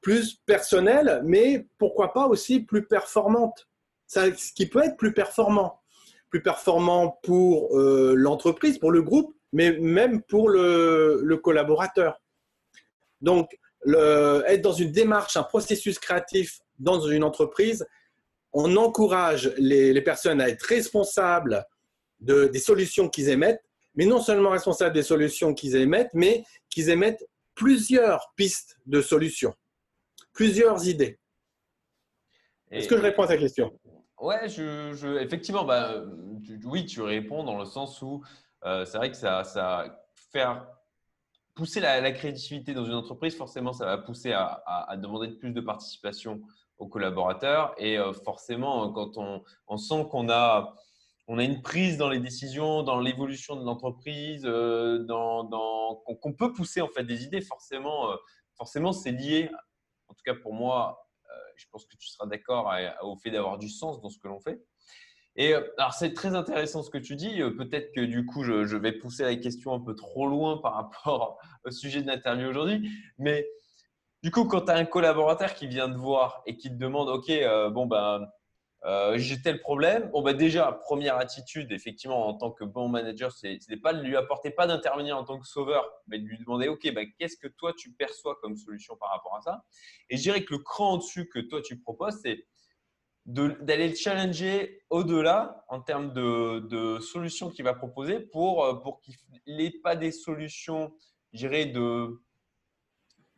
plus 0.00 0.36
personnelles, 0.46 1.20
mais 1.24 1.66
pourquoi 1.78 2.12
pas 2.12 2.28
aussi 2.28 2.60
plus 2.60 2.86
performantes. 2.86 3.68
Ça, 4.06 4.32
ce 4.36 4.52
qui 4.52 4.66
peut 4.66 4.84
être 4.84 4.96
plus 4.96 5.12
performant. 5.12 5.80
Plus 6.30 6.40
performant 6.40 7.18
pour 7.24 7.76
euh, 7.76 8.14
l'entreprise, 8.16 8.78
pour 8.78 8.92
le 8.92 9.02
groupe, 9.02 9.34
mais 9.52 9.72
même 9.72 10.22
pour 10.22 10.48
le, 10.48 11.40
collaborateur. 11.42 12.22
Donc, 13.20 13.50
être 13.84 14.62
dans 14.62 14.72
une 14.72 14.92
démarche, 14.92 15.36
un 15.36 15.42
processus 15.42 15.98
créatif 15.98 16.60
dans 16.78 17.00
une 17.00 17.24
entreprise, 17.24 17.84
on 18.52 18.76
encourage 18.76 19.52
les, 19.56 19.92
les 19.92 20.02
personnes 20.02 20.40
à 20.40 20.48
être 20.48 20.62
responsables 20.62 21.66
des 22.20 22.58
solutions 22.58 23.08
qu'ils 23.08 23.28
émettent, 23.28 23.62
mais 23.94 24.06
non 24.06 24.20
seulement 24.20 24.50
responsables 24.50 24.94
des 24.94 25.02
solutions 25.02 25.54
qu'ils 25.54 25.76
émettent, 25.76 26.14
mais 26.14 26.44
qu'ils 26.70 26.90
émettent 26.90 27.26
plusieurs 27.54 28.32
pistes 28.36 28.78
de 28.86 29.02
solutions, 29.02 29.54
plusieurs 30.32 30.86
idées. 30.86 31.18
Est-ce 32.70 32.88
que 32.88 32.96
je 32.96 33.02
réponds 33.02 33.22
à 33.22 33.28
ta 33.28 33.36
question? 33.36 33.78
Ouais, 34.20 34.48
je, 34.48 35.18
effectivement, 35.18 35.64
bah, 35.64 36.04
oui, 36.64 36.86
tu 36.86 37.02
réponds 37.02 37.44
dans 37.44 37.58
le 37.58 37.64
sens 37.64 38.02
où 38.02 38.22
euh, 38.64 38.84
c'est 38.84 38.98
vrai 38.98 39.10
que 39.10 39.16
ça, 39.16 39.44
ça, 39.44 40.02
faire 40.32 40.66
pousser 41.54 41.80
la, 41.80 42.12
créativité 42.12 42.72
dans 42.72 42.84
une 42.84 42.94
entreprise, 42.94 43.36
forcément, 43.36 43.72
ça 43.72 43.84
va 43.84 43.98
pousser 43.98 44.32
à, 44.32 44.96
demander 44.96 45.28
plus 45.28 45.52
de 45.52 45.60
participation 45.60 46.40
aux 46.78 46.86
collaborateurs. 46.86 47.74
Et 47.78 47.98
euh, 47.98 48.12
forcément, 48.12 48.92
quand 48.92 49.18
on, 49.66 49.76
sent 49.76 50.06
qu'on 50.10 50.30
a, 50.30 50.74
on 51.28 51.38
a 51.38 51.44
une 51.44 51.62
prise 51.62 51.96
dans 51.96 52.08
les 52.08 52.18
décisions, 52.18 52.82
dans 52.82 53.00
l'évolution 53.00 53.54
de 53.54 53.64
l'entreprise, 53.64 54.42
euh, 54.44 55.04
dans, 55.04 56.02
qu'on 56.20 56.32
peut 56.32 56.52
pousser 56.52 56.80
en 56.80 56.88
fait 56.88 57.04
des 57.04 57.24
idées, 57.24 57.40
forcément, 57.40 58.10
euh, 58.10 58.16
forcément 58.56 58.92
c'est 58.92 59.12
lié. 59.12 59.50
En 60.08 60.14
tout 60.14 60.22
cas, 60.24 60.34
pour 60.34 60.54
moi, 60.54 61.04
je 61.56 61.66
pense 61.70 61.86
que 61.86 61.96
tu 61.96 62.08
seras 62.08 62.26
d'accord 62.26 62.72
au 63.02 63.16
fait 63.16 63.30
d'avoir 63.30 63.58
du 63.58 63.68
sens 63.68 64.00
dans 64.00 64.08
ce 64.08 64.18
que 64.18 64.28
l'on 64.28 64.40
fait. 64.40 64.60
Et 65.38 65.54
euh, 65.54 65.62
alors, 65.78 65.94
c'est 65.94 66.14
très 66.14 66.34
intéressant 66.34 66.82
ce 66.82 66.90
que 66.90 66.98
tu 66.98 67.14
dis. 67.14 67.40
Euh, 67.40 67.50
peut-être 67.50 67.92
que 67.94 68.00
du 68.00 68.26
coup, 68.26 68.42
je, 68.42 68.76
vais 68.76 68.92
pousser 68.92 69.22
la 69.22 69.36
question 69.36 69.72
un 69.72 69.80
peu 69.80 69.94
trop 69.94 70.26
loin 70.26 70.58
par 70.58 70.74
rapport 70.74 71.38
au 71.64 71.70
sujet 71.70 72.02
de 72.02 72.08
l'interview 72.08 72.48
aujourd'hui. 72.48 72.90
Mais 73.18 73.48
du 74.24 74.32
coup, 74.32 74.46
quand 74.46 74.62
tu 74.62 74.72
as 74.72 74.76
un 74.76 74.84
collaborateur 74.84 75.54
qui 75.54 75.68
vient 75.68 75.88
te 75.88 75.96
voir 75.96 76.42
et 76.44 76.56
qui 76.56 76.68
te 76.70 76.74
demande 76.74 77.08
Ok, 77.08 77.30
euh, 77.30 77.70
bon, 77.70 77.86
ben, 77.86 78.26
j'ai 79.16 79.40
tel 79.42 79.60
problème. 79.60 80.10
Bon, 80.10 80.22
ben, 80.22 80.36
déjà, 80.36 80.72
première 80.72 81.16
attitude, 81.16 81.72
effectivement, 81.72 82.28
en 82.28 82.34
tant 82.34 82.50
que 82.50 82.64
bon 82.64 82.88
manager, 82.88 83.32
c'est 83.32 83.58
n'est 83.68 83.76
pas 83.76 83.92
de 83.92 84.02
lui 84.02 84.16
apporter, 84.16 84.50
pas 84.50 84.66
d'intervenir 84.66 85.16
en 85.16 85.24
tant 85.24 85.38
que 85.38 85.46
sauveur, 85.46 85.88
mais 86.06 86.18
de 86.18 86.24
lui 86.24 86.38
demander 86.38 86.68
Ok, 86.68 86.92
ben, 86.94 87.06
qu'est-ce 87.18 87.36
que 87.36 87.48
toi 87.48 87.72
tu 87.76 87.92
perçois 87.92 88.38
comme 88.40 88.56
solution 88.56 88.96
par 88.96 89.10
rapport 89.10 89.36
à 89.36 89.40
ça? 89.40 89.64
Et 90.10 90.16
je 90.16 90.22
dirais 90.22 90.44
que 90.44 90.54
le 90.54 90.60
cran 90.60 90.94
au-dessus 90.94 91.28
que 91.28 91.40
toi 91.40 91.60
tu 91.60 91.78
proposes, 91.78 92.20
c'est 92.22 92.46
d'aller 93.28 93.88
le 93.88 93.94
challenger 93.94 94.80
au-delà 94.88 95.64
en 95.68 95.82
termes 95.82 96.14
de, 96.14 96.98
solutions 97.00 97.50
qu'il 97.50 97.64
va 97.64 97.74
proposer 97.74 98.20
pour, 98.20 98.64
euh, 98.64 98.74
pour 98.80 99.00
qu'il 99.02 99.16
n'ait 99.46 99.70
pas 99.82 99.96
des 99.96 100.12
solutions, 100.12 100.94
je 101.34 101.38
dirais, 101.40 101.66
de, 101.66 102.22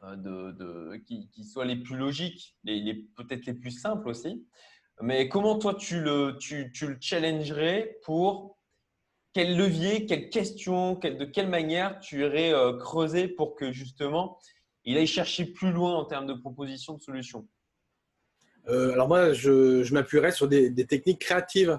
euh, 0.04 0.16
de, 0.52 0.96
qui, 0.98 1.44
soient 1.44 1.64
les 1.64 1.76
plus 1.76 1.96
logiques, 1.96 2.56
les, 2.62 2.94
peut-être 3.16 3.46
les 3.46 3.54
plus 3.54 3.72
simples 3.72 4.08
aussi. 4.08 4.46
Mais 5.02 5.28
comment 5.28 5.58
toi, 5.58 5.74
tu 5.74 6.00
le, 6.00 6.36
tu, 6.38 6.70
tu 6.72 6.86
le 6.86 6.96
challengerais 7.00 7.98
pour 8.04 8.58
quel 9.32 9.56
levier, 9.56 10.06
quelle 10.06 10.28
question, 10.28 10.94
de 10.94 11.24
quelle 11.24 11.48
manière 11.48 12.00
tu 12.00 12.22
irais 12.22 12.52
euh, 12.52 12.76
creuser 12.76 13.28
pour 13.28 13.54
que 13.54 13.72
justement 13.72 14.38
il 14.84 14.96
aille 14.98 15.06
chercher 15.06 15.44
plus 15.44 15.72
loin 15.72 15.94
en 15.94 16.04
termes 16.04 16.26
de 16.26 16.34
propositions 16.34 16.94
de 16.94 17.02
solutions 17.02 17.46
euh, 18.68 18.92
alors 18.92 19.08
moi, 19.08 19.32
je, 19.32 19.92
m'appuierais 19.92 20.32
sur 20.32 20.46
des, 20.46 20.74
techniques 20.86 21.20
créatives. 21.20 21.78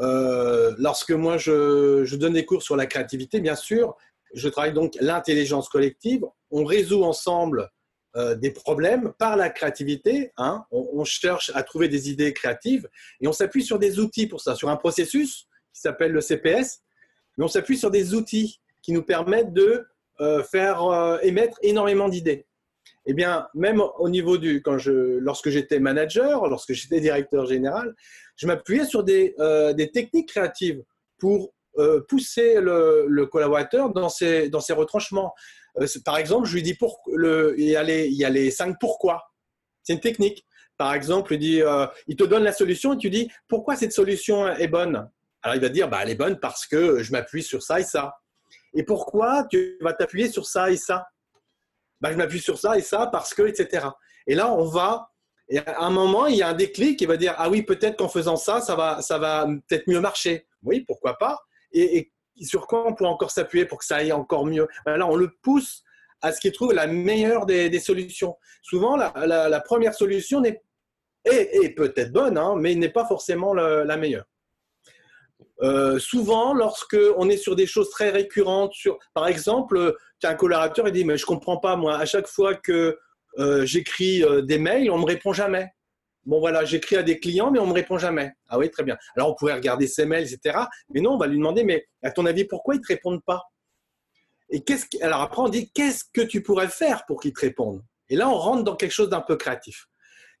Euh, 0.00 0.74
lorsque 0.78 1.12
moi, 1.12 1.36
je, 1.36 2.14
donne 2.16 2.32
des 2.32 2.44
cours 2.44 2.62
sur 2.62 2.76
la 2.76 2.86
créativité, 2.86 3.40
bien 3.40 3.54
sûr, 3.54 3.96
je 4.34 4.48
travaille 4.48 4.72
donc 4.72 4.96
l'intelligence 5.00 5.68
collective. 5.68 6.24
On 6.50 6.64
résout 6.64 7.04
ensemble 7.04 7.70
euh, 8.16 8.34
des 8.34 8.50
problèmes 8.50 9.12
par 9.18 9.36
la 9.36 9.50
créativité. 9.50 10.32
Hein. 10.36 10.64
On, 10.70 11.04
cherche 11.04 11.50
à 11.54 11.62
trouver 11.62 11.88
des 11.88 12.10
idées 12.10 12.32
créatives 12.32 12.88
et 13.20 13.28
on 13.28 13.32
s'appuie 13.32 13.64
sur 13.64 13.78
des 13.78 13.98
outils 13.98 14.26
pour 14.26 14.40
ça, 14.40 14.54
sur 14.54 14.68
un 14.68 14.76
processus 14.76 15.46
qui 15.72 15.80
s'appelle 15.80 16.12
le 16.12 16.20
CPS, 16.20 16.82
mais 17.36 17.44
on 17.44 17.48
s'appuie 17.48 17.78
sur 17.78 17.90
des 17.90 18.14
outils 18.14 18.60
qui 18.82 18.92
nous 18.92 19.02
permettent 19.02 19.52
de 19.52 19.86
faire 20.50 21.18
émettre 21.22 21.58
énormément 21.62 22.08
d'idées 22.08 22.46
eh 23.06 23.14
bien, 23.14 23.48
même 23.54 23.82
au 23.98 24.08
niveau 24.08 24.38
du, 24.38 24.62
quand 24.62 24.78
je, 24.78 25.18
lorsque 25.18 25.50
j'étais 25.50 25.80
manager, 25.80 26.48
lorsque 26.48 26.72
j'étais 26.72 27.00
directeur 27.00 27.46
général, 27.46 27.94
je 28.36 28.46
m'appuyais 28.46 28.84
sur 28.84 29.02
des, 29.02 29.34
euh, 29.40 29.74
techniques 29.92 30.28
créatives 30.28 30.82
pour 31.18 31.52
euh, 31.78 32.00
pousser 32.08 32.60
le, 32.60 33.26
collaborateur 33.26 33.90
dans 33.90 34.08
ses 34.08 34.50
retranchements. 34.70 35.34
Euh, 35.80 35.86
par 36.04 36.18
exemple, 36.18 36.46
je 36.46 36.54
lui 36.54 36.62
dis 36.62 36.74
pour, 36.74 37.00
le, 37.12 37.54
il, 37.58 37.68
y 37.68 37.76
a 37.76 37.82
les, 37.82 38.06
il 38.08 38.16
y 38.16 38.24
a 38.24 38.30
les 38.30 38.50
cinq 38.50 38.76
pourquoi. 38.80 39.32
C'est 39.82 39.94
une 39.94 40.00
technique. 40.00 40.46
Par 40.76 40.94
exemple, 40.94 41.34
il, 41.34 41.38
dit, 41.38 41.62
il 42.08 42.16
te 42.16 42.24
donne 42.24 42.42
la 42.44 42.52
solution 42.52 42.94
et 42.94 42.98
tu 42.98 43.10
dis 43.10 43.30
pourquoi 43.46 43.76
cette 43.76 43.92
solution 43.92 44.48
est 44.48 44.68
bonne? 44.68 45.08
Alors 45.42 45.56
il 45.56 45.60
va 45.60 45.68
dire 45.68 45.88
bah, 45.88 46.00
elle 46.02 46.10
est 46.10 46.16
bonne 46.16 46.40
parce 46.40 46.66
que 46.66 47.02
je 47.02 47.12
m'appuie 47.12 47.42
sur 47.42 47.62
ça 47.62 47.78
et 47.78 47.84
ça. 47.84 48.16
Et 48.74 48.84
pourquoi 48.84 49.46
tu 49.50 49.76
vas 49.80 49.92
t'appuyer 49.92 50.30
sur 50.30 50.46
ça 50.46 50.70
et 50.70 50.76
ça? 50.76 51.06
Bah, 52.00 52.10
je 52.10 52.16
m'appuie 52.16 52.40
sur 52.40 52.58
ça 52.58 52.76
et 52.76 52.80
ça 52.82 53.06
parce 53.06 53.34
que, 53.34 53.42
etc. 53.42 53.86
Et 54.26 54.34
là, 54.34 54.52
on 54.52 54.64
va, 54.64 55.12
et 55.48 55.58
à 55.58 55.82
un 55.82 55.90
moment, 55.90 56.26
il 56.26 56.36
y 56.36 56.42
a 56.42 56.48
un 56.48 56.54
déclic 56.54 56.98
qui 56.98 57.06
va 57.06 57.16
dire, 57.16 57.34
ah 57.36 57.50
oui, 57.50 57.62
peut-être 57.62 57.98
qu'en 57.98 58.08
faisant 58.08 58.36
ça, 58.36 58.60
ça 58.60 58.74
va, 58.74 59.02
ça 59.02 59.18
va 59.18 59.46
peut-être 59.68 59.86
mieux 59.86 60.00
marcher. 60.00 60.46
Oui, 60.62 60.80
pourquoi 60.80 61.18
pas. 61.18 61.38
Et, 61.72 62.10
sur 62.44 62.66
quoi 62.66 62.86
on 62.86 62.94
peut 62.94 63.06
encore 63.06 63.30
s'appuyer 63.30 63.66
pour 63.66 63.78
que 63.78 63.84
ça 63.84 63.96
aille 63.96 64.12
encore 64.12 64.46
mieux 64.46 64.68
ben 64.86 64.96
Là, 64.96 65.06
on 65.06 65.16
le 65.16 65.30
pousse 65.42 65.82
à 66.20 66.32
ce 66.32 66.40
qu'il 66.40 66.52
trouve 66.52 66.72
la 66.72 66.86
meilleure 66.86 67.46
des, 67.46 67.80
solutions. 67.80 68.36
Souvent, 68.62 68.96
la, 68.96 69.60
première 69.60 69.94
solution 69.94 70.42
est, 70.44 70.62
peut-être 71.74 72.12
bonne, 72.12 72.38
hein, 72.38 72.54
mais 72.56 72.74
n'est 72.74 72.88
pas 72.88 73.06
forcément 73.06 73.54
la 73.54 73.96
meilleure. 73.96 74.24
Euh, 75.62 75.98
souvent, 75.98 76.54
lorsque 76.54 76.96
on 77.16 77.28
est 77.28 77.36
sur 77.36 77.54
des 77.54 77.66
choses 77.66 77.90
très 77.90 78.10
récurrentes, 78.10 78.74
par 79.14 79.28
exemple, 79.28 79.94
un 80.24 80.34
collaborateur 80.34 80.88
il 80.88 80.92
dit 80.92 81.04
mais 81.04 81.16
je 81.16 81.26
comprends 81.26 81.56
pas 81.56 81.76
moi, 81.76 81.98
à 81.98 82.04
chaque 82.04 82.26
fois 82.26 82.54
que 82.54 82.98
euh, 83.38 83.64
j'écris 83.64 84.24
euh, 84.24 84.42
des 84.42 84.58
mails, 84.58 84.90
on 84.90 84.98
me 84.98 85.04
répond 85.04 85.32
jamais. 85.32 85.72
Bon 86.24 86.38
voilà, 86.38 86.64
j'écris 86.64 86.96
à 86.96 87.02
des 87.02 87.18
clients 87.18 87.50
mais 87.50 87.58
on 87.58 87.66
me 87.66 87.72
répond 87.72 87.98
jamais. 87.98 88.32
Ah 88.48 88.58
oui, 88.58 88.70
très 88.70 88.84
bien. 88.84 88.96
Alors 89.16 89.30
on 89.30 89.34
pourrait 89.34 89.54
regarder 89.54 89.86
ses 89.86 90.06
mails, 90.06 90.32
etc. 90.32 90.58
Mais 90.90 91.00
non, 91.00 91.14
on 91.14 91.18
va 91.18 91.26
lui 91.26 91.36
demander 91.36 91.64
mais 91.64 91.86
à 92.02 92.10
ton 92.10 92.26
avis 92.26 92.44
pourquoi 92.44 92.74
ils 92.74 92.80
te 92.80 92.88
répondent 92.88 93.22
pas? 93.24 93.42
Et 94.50 94.62
qu'est-ce 94.62 94.86
alors 95.02 95.20
après 95.20 95.42
on 95.42 95.48
dit 95.48 95.70
qu'est-ce 95.72 96.04
que 96.12 96.20
tu 96.20 96.42
pourrais 96.42 96.68
faire 96.68 97.04
pour 97.06 97.20
qu'ils 97.20 97.32
te 97.32 97.40
répondent? 97.40 97.82
Et 98.08 98.16
là 98.16 98.28
on 98.28 98.36
rentre 98.36 98.64
dans 98.64 98.76
quelque 98.76 98.92
chose 98.92 99.08
d'un 99.08 99.20
peu 99.20 99.36
créatif. 99.36 99.86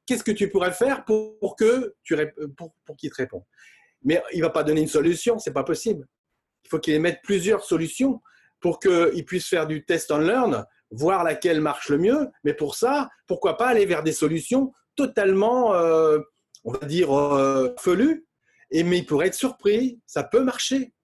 Qu'est-ce 0.06 0.24
que 0.24 0.32
tu 0.32 0.50
pourrais 0.50 0.72
faire 0.72 1.04
pour, 1.04 1.56
que 1.56 1.94
tu 2.02 2.16
pour, 2.56 2.74
pour 2.84 2.96
qu'ils 2.96 3.10
te 3.10 3.16
répondent? 3.16 3.44
Mais 4.04 4.20
il 4.32 4.38
ne 4.38 4.44
va 4.44 4.50
pas 4.50 4.64
donner 4.64 4.80
une 4.80 4.88
solution, 4.88 5.38
c'est 5.38 5.52
pas 5.52 5.64
possible. 5.64 6.06
Il 6.64 6.68
faut 6.68 6.78
qu'il 6.78 6.94
émette 6.94 7.20
plusieurs 7.22 7.64
solutions 7.64 8.20
pour 8.60 8.78
qu'il 8.78 9.24
puisse 9.24 9.46
faire 9.46 9.66
du 9.66 9.84
test 9.84 10.10
and 10.10 10.18
learn, 10.18 10.64
voir 10.90 11.24
laquelle 11.24 11.60
marche 11.60 11.88
le 11.88 11.98
mieux. 11.98 12.28
Mais 12.44 12.54
pour 12.54 12.74
ça, 12.74 13.08
pourquoi 13.26 13.56
pas 13.56 13.68
aller 13.68 13.86
vers 13.86 14.02
des 14.02 14.12
solutions 14.12 14.72
totalement, 14.96 15.74
euh, 15.74 16.18
on 16.64 16.72
va 16.72 16.86
dire, 16.86 17.12
euh, 17.12 17.74
felues. 17.78 18.26
Et, 18.70 18.84
mais 18.84 18.98
il 18.98 19.06
pourrait 19.06 19.26
être 19.26 19.34
surpris, 19.34 20.00
ça 20.06 20.24
peut 20.24 20.42
marcher. 20.42 20.94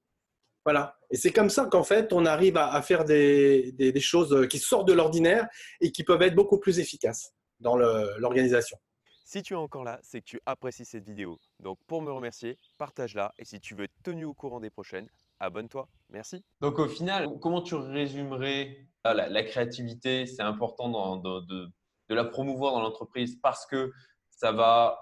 Voilà. 0.64 0.96
Et 1.10 1.16
c'est 1.16 1.32
comme 1.32 1.50
ça 1.50 1.66
qu'en 1.66 1.84
fait, 1.84 2.12
on 2.12 2.26
arrive 2.26 2.56
à, 2.56 2.80
faire 2.82 3.04
des, 3.04 3.72
des, 3.72 4.00
choses 4.00 4.46
qui 4.48 4.58
sortent 4.58 4.88
de 4.88 4.92
l'ordinaire 4.92 5.46
et 5.80 5.92
qui 5.92 6.04
peuvent 6.04 6.20
être 6.22 6.34
beaucoup 6.34 6.58
plus 6.58 6.78
efficaces 6.78 7.32
dans 7.60 7.76
l'organisation. 7.76 8.78
Si 9.24 9.42
tu 9.42 9.52
es 9.52 9.56
encore 9.56 9.84
là, 9.84 9.98
c'est 10.02 10.20
que 10.20 10.24
tu 10.24 10.40
apprécies 10.46 10.86
cette 10.86 11.04
vidéo. 11.04 11.38
Donc 11.60 11.78
pour 11.86 12.00
me 12.00 12.10
remercier, 12.10 12.56
partage-la 12.78 13.34
et 13.38 13.44
si 13.44 13.60
tu 13.60 13.74
veux 13.74 13.84
être 13.84 14.02
tenu 14.02 14.24
au 14.24 14.32
courant 14.32 14.58
des 14.58 14.70
prochaines, 14.70 15.06
abonne-toi. 15.38 15.86
Merci. 16.08 16.42
Donc 16.62 16.78
au 16.78 16.88
final, 16.88 17.28
comment 17.40 17.60
tu 17.60 17.74
résumerais 17.74 18.88
la, 19.04 19.42
créativité 19.42 20.24
C'est 20.24 20.40
important 20.40 21.16
de, 21.16 21.68
la 22.14 22.24
promouvoir 22.24 22.74
dans 22.74 22.82
l'entreprise 22.82 23.38
parce 23.42 23.66
que 23.66 23.92
ça 24.30 24.52
va 24.52 24.98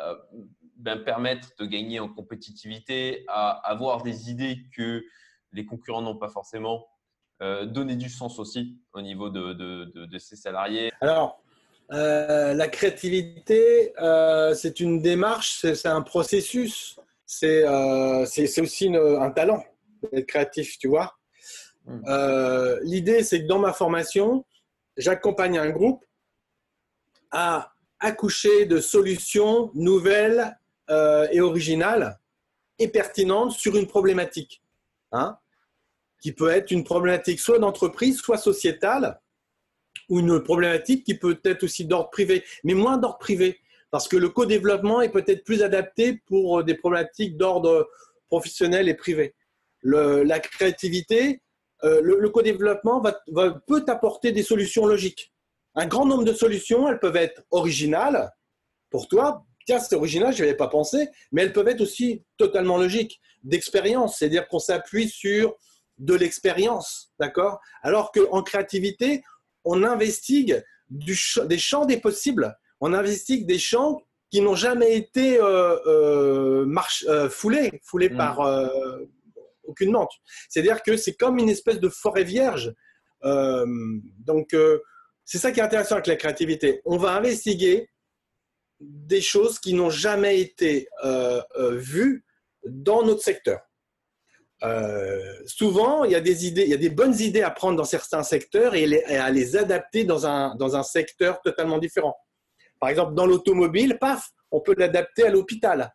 euh, 0.00 0.14
ben, 0.76 1.02
permettre 1.02 1.48
de 1.58 1.66
gagner 1.66 2.00
en 2.00 2.08
compétitivité, 2.08 3.24
à 3.28 3.50
avoir 3.50 4.02
des 4.02 4.30
idées 4.30 4.58
que 4.76 5.04
les 5.52 5.64
concurrents 5.64 6.02
n'ont 6.02 6.18
pas 6.18 6.28
forcément, 6.28 6.86
euh, 7.42 7.66
donner 7.66 7.96
du 7.96 8.08
sens 8.08 8.38
aussi 8.38 8.78
au 8.92 9.02
niveau 9.02 9.30
de, 9.30 9.52
de 9.52 10.18
ses 10.18 10.36
salariés. 10.36 10.92
Alors, 11.00 11.42
euh, 11.92 12.52
la 12.54 12.68
créativité, 12.68 13.92
euh, 14.00 14.54
c'est 14.54 14.80
une 14.80 15.00
démarche, 15.00 15.60
c'est 15.60 15.86
un 15.86 16.02
processus, 16.02 16.98
c'est 17.24 17.64
euh, 17.64 18.22
aussi 18.22 18.92
un 18.94 19.30
talent 19.30 19.62
d'être 20.12 20.26
créatif, 20.26 20.78
tu 20.78 20.88
vois. 20.88 21.16
Hmm. 21.84 22.02
L'idée, 22.82 23.22
c'est 23.22 23.42
que 23.42 23.46
dans 23.46 23.60
ma 23.60 23.72
formation, 23.72 24.44
j'accompagne 24.96 25.58
un 25.58 25.70
groupe 25.70 26.04
à 27.38 27.74
accoucher 28.00 28.64
de 28.64 28.80
solutions 28.80 29.70
nouvelles 29.74 30.58
et 30.88 31.40
originales 31.40 32.18
et 32.78 32.88
pertinentes 32.88 33.52
sur 33.52 33.76
une 33.76 33.86
problématique, 33.86 34.62
hein, 35.12 35.36
qui 36.22 36.32
peut 36.32 36.48
être 36.48 36.70
une 36.70 36.82
problématique 36.82 37.38
soit 37.38 37.58
d'entreprise, 37.58 38.16
soit 38.18 38.38
sociétale 38.38 39.20
ou 40.08 40.20
une 40.20 40.40
problématique 40.42 41.04
qui 41.04 41.14
peut 41.14 41.38
être 41.44 41.64
aussi 41.64 41.84
d'ordre 41.84 42.08
privé, 42.08 42.42
mais 42.64 42.72
moins 42.72 42.96
d'ordre 42.96 43.18
privé, 43.18 43.60
parce 43.90 44.08
que 44.08 44.16
le 44.16 44.30
co-développement 44.30 45.02
est 45.02 45.10
peut-être 45.10 45.44
plus 45.44 45.62
adapté 45.62 46.22
pour 46.26 46.64
des 46.64 46.74
problématiques 46.74 47.36
d'ordre 47.36 47.90
professionnel 48.28 48.88
et 48.88 48.94
privé. 48.94 49.34
la 49.82 50.40
créativité, 50.40 51.42
euh, 51.84 52.00
le, 52.02 52.30
co-développement 52.30 53.02
va, 53.02 53.20
peut 53.66 53.84
apporter 53.88 54.32
des 54.32 54.42
solutions 54.42 54.86
logiques. 54.86 55.34
Un 55.76 55.86
grand 55.86 56.06
nombre 56.06 56.24
de 56.24 56.32
solutions, 56.32 56.88
elles 56.88 56.98
peuvent 56.98 57.16
être 57.16 57.42
originales 57.50 58.30
pour 58.90 59.08
toi. 59.08 59.44
Tiens, 59.66 59.78
c'est 59.78 59.94
original, 59.94 60.32
je 60.32 60.42
n'y 60.42 60.48
avais 60.48 60.56
pas 60.56 60.68
pensé, 60.68 61.08
mais 61.32 61.42
elles 61.42 61.52
peuvent 61.52 61.68
être 61.68 61.80
aussi 61.80 62.24
totalement 62.38 62.78
logiques, 62.78 63.20
d'expérience, 63.42 64.18
c'est-à-dire 64.18 64.48
qu'on 64.48 64.58
s'appuie 64.58 65.08
sur 65.08 65.54
de 65.98 66.14
l'expérience, 66.14 67.12
d'accord? 67.18 67.60
Alors 67.82 68.12
qu'en 68.12 68.42
créativité, 68.42 69.22
on 69.64 69.82
investigue 69.82 70.62
du 70.88 71.18
des 71.46 71.58
champs 71.58 71.84
des 71.84 71.98
possibles, 71.98 72.56
on 72.80 72.92
investigue 72.92 73.46
des 73.46 73.58
champs 73.58 74.00
qui 74.30 74.40
n'ont 74.40 74.54
jamais 74.54 74.96
été 74.96 75.40
euh, 75.40 75.76
euh, 75.86 76.66
euh 77.08 77.28
foulés, 77.28 77.80
foulés 77.84 78.10
mm. 78.10 78.16
par 78.16 78.40
euh, 78.40 78.68
aucunement. 79.64 80.08
C'est-à-dire 80.48 80.82
que 80.82 80.96
c'est 80.96 81.14
comme 81.14 81.38
une 81.38 81.48
espèce 81.48 81.80
de 81.80 81.88
forêt 81.88 82.24
vierge. 82.24 82.72
donc, 83.22 84.54
c'est 85.26 85.38
ça 85.38 85.52
qui 85.52 85.60
est 85.60 85.62
intéressant 85.62 85.96
avec 85.96 86.06
la 86.06 86.16
créativité. 86.16 86.80
On 86.86 86.96
va 86.96 87.10
investiguer 87.10 87.90
des 88.80 89.20
choses 89.20 89.58
qui 89.58 89.74
n'ont 89.74 89.90
jamais 89.90 90.40
été 90.40 90.88
vues 91.72 92.24
dans 92.64 93.02
notre 93.02 93.22
secteur. 93.22 93.60
souvent, 95.46 96.04
il 96.04 96.12
y 96.12 96.14
a 96.14 96.20
des 96.20 96.46
idées, 96.46 96.62
il 96.62 96.70
y 96.70 96.74
a 96.74 96.78
des 96.78 96.90
bonnes 96.90 97.18
idées 97.20 97.42
à 97.42 97.50
prendre 97.50 97.76
dans 97.76 97.84
certains 97.84 98.22
secteurs 98.22 98.74
et, 98.74 99.04
à 99.16 99.30
les 99.30 99.56
adapter 99.56 100.04
dans 100.04 100.26
un, 100.26 100.54
dans 100.54 100.76
un 100.76 100.82
secteur 100.82 101.40
totalement 101.42 101.78
différent. 101.78 102.16
Par 102.80 102.90
exemple, 102.90 103.14
dans 103.14 103.26
l'automobile, 103.26 103.98
paf, 103.98 104.30
on 104.50 104.60
peut 104.60 104.74
l'adapter 104.78 105.24
à 105.24 105.30
l'hôpital. 105.30 105.92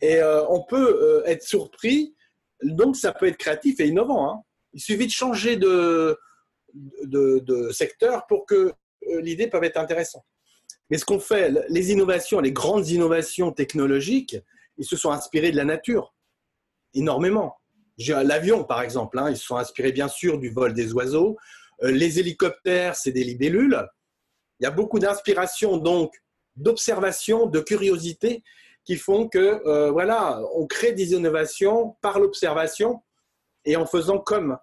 Et 0.00 0.16
euh, 0.16 0.46
on 0.48 0.62
peut 0.62 0.98
euh, 1.02 1.26
être 1.26 1.42
surpris. 1.42 2.14
Donc, 2.62 2.96
ça 2.96 3.12
peut 3.12 3.26
être 3.26 3.36
créatif 3.36 3.80
et 3.80 3.88
innovant. 3.88 4.30
Hein. 4.30 4.42
Il 4.72 4.80
suffit 4.80 5.06
de 5.06 5.12
changer 5.12 5.56
de, 5.56 6.18
de, 7.04 7.70
secteur 7.72 8.26
pour 8.26 8.46
que 8.46 8.72
euh, 9.08 9.20
l'idée 9.20 9.48
peut 9.48 9.62
être 9.62 9.76
intéressante. 9.76 10.24
Mais 10.90 10.98
ce 10.98 11.04
qu'on 11.04 11.20
fait, 11.20 11.52
les 11.68 11.90
innovations, 11.90 12.40
les 12.40 12.52
grandes 12.52 12.88
innovations 12.88 13.52
technologiques, 13.52 14.36
ils 14.78 14.84
se 14.84 14.96
sont 14.96 15.10
inspirés 15.10 15.50
de 15.50 15.56
la 15.56 15.64
nature, 15.64 16.14
énormément. 16.94 17.56
L'avion, 17.98 18.62
par 18.62 18.82
exemple, 18.82 19.18
hein, 19.18 19.30
ils 19.30 19.36
se 19.36 19.44
sont 19.44 19.56
inspirés 19.56 19.92
bien 19.92 20.08
sûr 20.08 20.38
du 20.38 20.50
vol 20.50 20.74
des 20.74 20.92
oiseaux. 20.92 21.36
les 21.82 22.20
hélicoptères, 22.20 22.94
c'est 22.94 23.10
des 23.10 23.24
libellules. 23.24 23.84
Il 24.60 24.64
y 24.64 24.66
a 24.66 24.70
beaucoup 24.70 24.98
d'inspiration, 24.98 25.76
donc, 25.78 26.12
d'observation, 26.56 27.46
de 27.46 27.60
curiosité 27.60 28.42
qui 28.84 28.96
font 28.96 29.28
que, 29.28 29.60
euh, 29.66 29.90
voilà, 29.90 30.40
on 30.54 30.66
crée 30.66 30.92
des 30.92 31.12
innovations 31.12 31.96
par 32.00 32.18
l'observation 32.18 33.02
et 33.64 33.76
en 33.76 33.84
faisant 33.84 34.18
comme. 34.18 34.58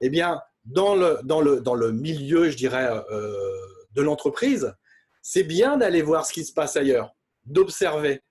Eh 0.00 0.10
bien, 0.10 0.40
dans 0.64 0.94
le, 0.94 1.18
dans 1.24 1.40
le, 1.40 1.60
dans 1.60 1.74
le 1.74 1.92
milieu, 1.92 2.50
je 2.50 2.56
dirais, 2.56 2.88
euh, 3.10 3.56
de 3.94 4.02
l'entreprise, 4.02 4.74
c'est 5.22 5.42
bien 5.44 5.76
d'aller 5.76 6.02
voir 6.02 6.26
ce 6.26 6.32
qui 6.32 6.44
se 6.44 6.52
passe 6.52 6.76
ailleurs, 6.76 7.14
d'observer 7.44 8.22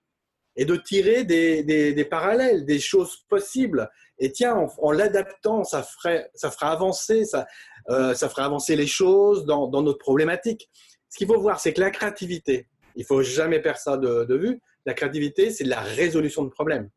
et 0.56 0.66
de 0.66 0.76
tirer 0.76 1.24
des, 1.24 1.64
des, 1.64 2.06
parallèles, 2.06 2.66
des 2.66 2.80
choses 2.80 3.18
possibles. 3.30 3.90
Et 4.20 4.32
tiens, 4.32 4.68
en, 4.78 4.92
l'adaptant, 4.92 5.64
ça 5.64 5.82
ferait, 5.82 6.30
ça 6.34 6.52
ferait 6.52 6.68
avancer, 6.68 7.24
ça, 7.24 7.48
euh, 7.90 8.14
ça 8.14 8.28
ferait 8.28 8.44
avancer 8.44 8.76
les 8.76 8.88
choses 8.88 9.46
dans, 9.46 9.68
dans 9.68 9.82
notre 9.82 10.00
problématique. 10.00 10.70
Ce 11.10 11.18
qu'il 11.18 11.28
faut 11.28 11.40
voir, 11.40 11.60
c'est 11.60 11.74
que 11.74 11.82
la 11.82 11.90
créativité, 11.90 12.68
il 12.96 13.06
faut 13.06 13.22
jamais 13.22 13.62
perdre 13.62 13.80
ça 13.80 13.98
de, 13.98 14.36
vue, 14.36 14.60
la 14.86 14.94
créativité, 14.94 15.52
c'est 15.52 15.64
la 15.64 15.80
résolution 15.80 16.44
de 16.44 16.50
problèmes. 16.50 16.90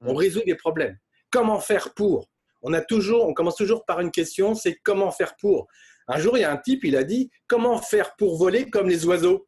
On 0.00 0.14
mm. 0.14 0.16
résout 0.16 0.42
des 0.44 0.56
problèmes. 0.56 0.98
Comment 1.30 1.60
faire 1.60 1.94
pour 1.94 2.28
on, 2.62 2.72
a 2.72 2.80
toujours, 2.80 3.26
on 3.26 3.34
commence 3.34 3.56
toujours 3.56 3.84
par 3.84 4.00
une 4.00 4.10
question, 4.10 4.54
c'est 4.54 4.76
comment 4.82 5.10
faire 5.10 5.36
pour 5.36 5.66
Un 6.08 6.18
jour, 6.18 6.36
il 6.36 6.42
y 6.42 6.44
a 6.44 6.52
un 6.52 6.56
type, 6.56 6.84
il 6.84 6.96
a 6.96 7.04
dit, 7.04 7.30
comment 7.46 7.78
faire 7.78 8.16
pour 8.16 8.36
voler 8.36 8.70
comme 8.70 8.88
les 8.88 9.06
oiseaux? 9.06 9.46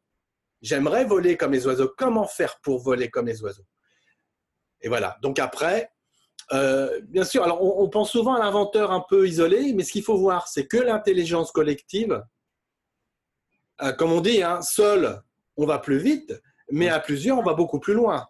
J'aimerais 0.61 1.05
voler 1.05 1.37
comme 1.37 1.51
les 1.51 1.67
oiseaux. 1.67 1.93
Comment 1.97 2.27
faire 2.27 2.59
pour 2.61 2.81
voler 2.81 3.09
comme 3.09 3.27
les 3.27 3.43
oiseaux? 3.43 3.65
Et 4.81 4.89
voilà. 4.89 5.17
Donc 5.21 5.39
après, 5.39 5.91
euh, 6.53 7.01
bien 7.03 7.23
sûr, 7.23 7.43
on 7.61 7.89
pense 7.89 8.11
souvent 8.11 8.35
à 8.35 8.39
l'inventeur 8.39 8.91
un 8.91 9.03
peu 9.07 9.27
isolé, 9.27 9.73
mais 9.73 9.83
ce 9.83 9.91
qu'il 9.91 10.03
faut 10.03 10.17
voir, 10.17 10.47
c'est 10.47 10.67
que 10.67 10.77
l'intelligence 10.77 11.51
collective, 11.51 12.23
euh, 13.81 13.91
comme 13.93 14.11
on 14.11 14.21
dit, 14.21 14.43
hein, 14.43 14.61
seul, 14.61 15.21
on 15.57 15.65
va 15.65 15.79
plus 15.79 15.97
vite, 15.97 16.33
mais 16.71 16.89
à 16.89 16.99
plusieurs, 16.99 17.37
on 17.37 17.43
va 17.43 17.53
beaucoup 17.53 17.79
plus 17.79 17.93
loin. 17.93 18.27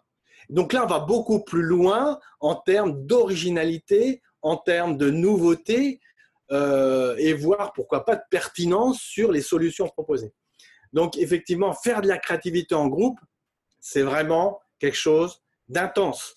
Donc 0.48 0.72
là, 0.72 0.84
on 0.84 0.88
va 0.88 1.00
beaucoup 1.00 1.42
plus 1.42 1.62
loin 1.62 2.18
en 2.40 2.54
termes 2.54 3.06
d'originalité, 3.06 4.22
en 4.46 4.56
termes 4.56 4.96
de 4.96 5.10
nouveauté, 5.10 6.00
euh, 6.52 7.16
et 7.18 7.32
voir 7.32 7.72
pourquoi 7.72 8.04
pas 8.04 8.14
de 8.14 8.22
pertinence 8.30 9.00
sur 9.00 9.32
les 9.32 9.40
solutions 9.40 9.88
proposées. 9.88 10.32
Donc 10.92 11.16
effectivement, 11.18 11.72
faire 11.72 12.00
de 12.00 12.06
la 12.06 12.18
créativité 12.18 12.76
en 12.76 12.86
groupe, 12.86 13.18
c'est 13.80 14.02
vraiment 14.02 14.60
quelque 14.78 14.96
chose 14.96 15.42
d'intense. 15.68 16.36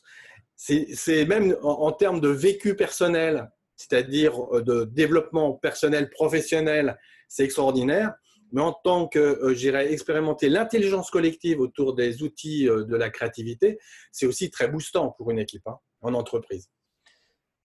C'est 0.55 1.25
même 1.25 1.55
en, 1.61 1.91
termes 1.91 2.19
de 2.19 2.29
vécu 2.29 2.75
personnel, 2.75 3.51
c'est-à-dire 3.75 4.33
euh, 4.55 4.63
de 4.63 4.85
développement 4.85 5.53
personnel, 5.53 6.09
professionnel, 6.09 6.97
c'est 7.27 7.43
extraordinaire 7.43 8.13
mais 8.51 8.61
en 8.61 8.73
tant 8.73 9.07
que, 9.07 9.19
euh, 9.19 9.53
j'irais, 9.53 9.93
expérimenter 9.93 10.49
l'intelligence 10.49 11.11
collective 11.11 11.59
autour 11.59 11.93
des 11.93 12.23
outils 12.23 12.63
de 12.65 12.95
la 12.95 13.11
créativité, 13.11 13.77
c'est 14.11 14.25
aussi 14.25 14.49
très 14.49 14.67
boostant 14.67 15.11
pour 15.19 15.29
une 15.29 15.37
équipe 15.37 15.67
hein, 15.67 15.77
en 16.01 16.15
entreprise. 16.15 16.67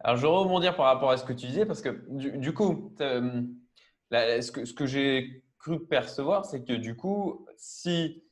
Alors, 0.04 0.18
je 0.18 0.22
vais 0.22 0.28
rebondir 0.28 0.76
par 0.76 0.84
rapport 0.84 1.10
à 1.10 1.16
ce 1.16 1.24
que 1.24 1.32
tu 1.32 1.46
disais, 1.46 1.64
parce 1.64 1.80
que 1.80 2.04
du, 2.10 2.52
coup, 2.52 2.94
euh, 3.00 3.42
ce 4.12 4.50
que, 4.50 4.84
j'ai 4.84 5.42
cru 5.58 5.86
percevoir, 5.86 6.44
c'est 6.44 6.62
que 6.62 6.74
du 6.74 6.94
coup, 6.94 7.46
si 7.56 8.22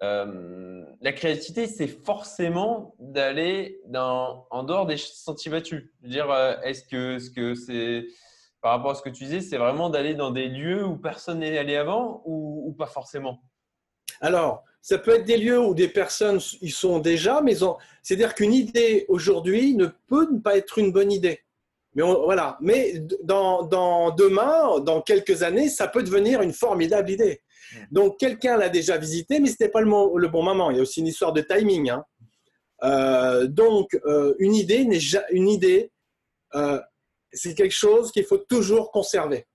la 0.00 1.12
créativité, 1.12 1.66
c'est 1.66 1.88
forcément 1.88 2.94
d'aller 3.00 3.80
en 3.92 4.62
dehors 4.62 4.86
des 4.86 4.96
sentiers 4.96 5.50
battus. 5.50 5.90
dire, 6.02 6.32
est-ce 6.62 6.84
que 6.84 7.18
c'est 7.18 7.30
-ce 7.30 8.02
que 8.04 8.08
par 8.60 8.72
rapport 8.72 8.92
à 8.92 8.94
ce 8.94 9.02
que 9.02 9.10
tu 9.10 9.24
disais, 9.24 9.40
c'est 9.40 9.58
vraiment 9.58 9.90
d'aller 9.90 10.14
dans 10.14 10.30
des 10.30 10.48
lieux 10.48 10.86
où 10.86 10.96
personne 10.96 11.40
n'est 11.40 11.58
allé 11.58 11.74
avant 11.74 12.22
ou, 12.26 12.72
pas 12.78 12.86
forcément? 12.86 13.40
Alors, 14.20 14.62
ça 14.80 14.98
peut 14.98 15.16
être 15.16 15.24
des 15.24 15.36
lieux 15.36 15.60
où 15.60 15.74
des 15.74 15.88
personnes 15.88 16.40
y 16.62 16.70
sont 16.70 16.98
déjà, 16.98 17.40
mais 17.40 17.54
c'est-à-dire 18.02 18.34
qu'une 18.34 18.54
idée 18.54 19.04
aujourd'hui 19.08 19.74
ne 19.74 19.86
peut 20.06 20.28
ne 20.30 20.38
pas 20.38 20.56
être 20.56 20.78
une 20.78 20.92
bonne 20.92 21.12
idée. 21.12 21.40
Mais 21.94 22.02
voilà. 22.02 22.56
Mais 22.60 23.02
dans, 23.22 23.62
dans, 23.64 24.10
demain, 24.12 24.80
dans 24.80 25.02
quelques 25.02 25.42
années, 25.42 25.68
ça 25.68 25.88
peut 25.88 26.02
devenir 26.02 26.42
une 26.42 26.52
formidable 26.52 27.10
idée. 27.10 27.42
Donc, 27.90 28.18
quelqu'un 28.18 28.56
l'a 28.56 28.68
déjà 28.68 28.96
visité, 28.96 29.40
mais 29.40 29.48
ce 29.48 29.52
n'était 29.52 29.68
pas 29.68 29.80
le, 29.80 29.88
le, 29.88 30.28
bon 30.28 30.42
moment. 30.42 30.70
Il 30.70 30.76
y 30.76 30.80
a 30.80 30.82
aussi 30.82 31.00
une 31.00 31.06
histoire 31.06 31.32
de 31.32 31.42
timing. 31.42 31.90
Hein. 31.90 32.04
Euh, 32.84 33.46
donc, 33.46 33.98
euh, 34.06 34.34
une 34.38 34.54
idée, 34.54 34.84
n'est 34.84 35.00
une 35.32 35.48
idée 35.48 35.90
euh, 36.54 36.80
c'est 37.32 37.54
quelque 37.54 37.74
chose 37.74 38.10
qu'il 38.10 38.24
faut 38.24 38.38
toujours 38.38 38.90
conserver. 38.90 39.46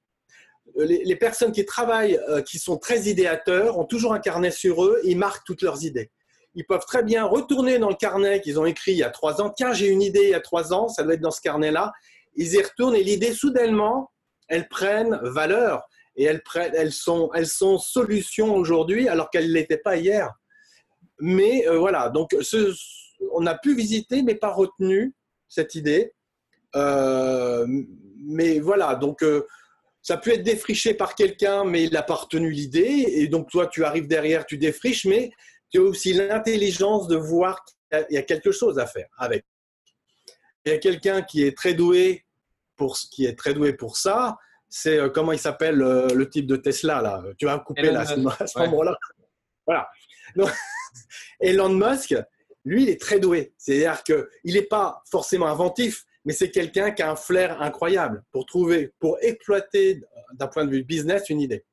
Euh, 0.78 0.86
les, 0.86 1.16
personnes 1.16 1.52
qui 1.52 1.66
travaillent, 1.66 2.20
euh, 2.30 2.42
qui 2.42 2.58
sont 2.58 2.78
très 2.78 3.02
idéateurs, 3.02 3.78
ont 3.78 3.86
toujours 3.86 4.14
un 4.14 4.20
carnet 4.20 4.52
sur 4.52 4.84
eux 4.84 5.00
et 5.04 5.16
marquent 5.16 5.46
toutes 5.46 5.62
leurs 5.62 5.84
idées. 5.84 6.12
Ils 6.56 6.66
peuvent 6.66 6.86
très 6.86 7.04
bien 7.04 7.26
retourner 7.26 7.80
dans 7.80 7.90
le 7.90 7.96
carnet 7.96 8.42
qu'ils 8.42 8.60
ont 8.60 8.66
écrit 8.66 8.92
il 8.92 8.98
y 8.98 9.04
a 9.04 9.10
trois 9.10 9.42
ans. 9.42 9.50
Tiens, 9.50 9.74
j'ai 9.74 9.88
une 9.88 10.02
idée 10.02 10.24
il 10.24 10.30
y 10.30 10.36
a 10.36 10.40
trois 10.40 10.74
ans, 10.74 10.88
ça 10.88 11.04
doit 11.04 11.14
être 11.14 11.22
dans 11.22 11.32
ce 11.32 11.42
carnet-là. 11.42 11.92
Ils 12.36 12.54
y 12.54 12.62
retournent 12.62 12.96
et 12.96 13.04
l'idée, 13.04 13.34
soudainement, 13.34 14.12
elles 14.48 14.68
prennent 14.68 15.20
valeur 15.24 15.84
et 16.16 16.26
elles, 16.26 16.44
prennent, 16.44 16.74
elles, 16.76 16.92
sont, 16.92 17.32
elles 17.34 17.48
sont 17.48 17.78
solutions 17.78 18.56
aujourd'hui 18.56 19.08
alors 19.08 19.30
qu'elles 19.30 19.48
ne 19.48 19.54
l'étaient 19.54 19.78
pas 19.78 19.98
hier. 19.98 20.32
Mais 21.20 21.68
euh, 21.68 21.78
voilà, 21.78 22.10
donc 22.10 22.36
on 23.32 23.46
a 23.46 23.56
pu 23.56 23.76
visiter 23.76 24.22
mais 24.22 24.36
pas 24.36 24.52
retenu 24.52 25.14
cette 25.48 25.76
idée. 25.76 26.14
Mais 26.76 28.60
voilà, 28.60 28.96
donc 28.96 29.24
euh, 30.04 30.14
ça 30.14 30.18
peut 30.18 30.32
être 30.32 30.44
défriché 30.44 30.94
par 30.94 31.16
quelqu'un, 31.16 31.64
mais 31.64 31.84
il 31.84 31.94
n'a 31.94 32.04
pas 32.04 32.16
retenu 32.16 32.52
l'idée. 32.52 33.06
Et 33.08 33.28
donc, 33.28 33.50
toi, 33.50 33.68
tu 33.68 33.84
arrives 33.84 34.08
derrière, 34.08 34.46
tu 34.46 34.58
défriches, 34.58 35.06
mais 35.06 35.32
tu 35.72 35.80
as 35.80 35.82
aussi 35.82 36.14
l'intelligence 36.14 37.08
de 37.08 37.16
voir 37.16 37.64
qu'il 37.66 38.06
y 38.12 38.18
a 38.18 38.24
quelque 38.24 38.52
chose 38.52 38.80
à 38.80 38.86
faire 38.86 39.08
avec. 39.18 39.46
Il 40.66 40.72
y 40.72 40.76
a 40.76 40.78
quelqu'un 40.78 41.22
qui 41.22 41.44
est 41.44 41.58
très 41.58 41.74
doué 41.74 42.26
pour 42.76 42.98
qui 42.98 43.26
est 43.26 43.38
très 43.38 43.54
doué 43.54 43.74
pour 43.74 43.98
ça. 43.98 44.38
C'est 44.70 44.98
euh, 44.98 45.10
comment 45.10 45.32
il 45.32 45.40
s'appelle 45.40 45.78
le 45.78 46.30
type 46.30 46.48
de 46.48 46.56
Tesla 46.56 47.02
là? 47.02 47.24
Tu 47.38 47.46
vas 47.46 47.60
couper 47.60 47.92
là, 47.92 48.02
à 48.02 48.06
ce 48.48 48.60
moment-là. 48.60 48.96
Voilà. 49.66 49.90
Elon 51.40 51.70
Musk, 51.70 52.16
lui, 52.66 52.84
il 52.84 52.90
est 52.90 53.00
très 53.00 53.20
doué. 53.20 53.54
C'est-à-dire 53.58 54.04
qu'il 54.04 54.54
n'est 54.54 54.64
pas 54.64 55.02
forcément 55.10 55.48
inventif, 55.48 56.06
mais 56.26 56.34
c'est 56.34 56.52
quelqu'un 56.52 56.92
qui 56.92 57.02
a 57.02 57.12
un 57.12 57.16
flair 57.16 57.62
incroyable 57.62 58.24
pour 58.32 58.46
trouver, 58.46 58.94
pour 59.00 59.18
exploiter 59.22 60.02
d'un 60.34 60.48
point 60.48 60.66
de 60.66 60.72
vue 60.72 60.84
business 60.84 61.30
une 61.30 61.42
idée. 61.42 61.66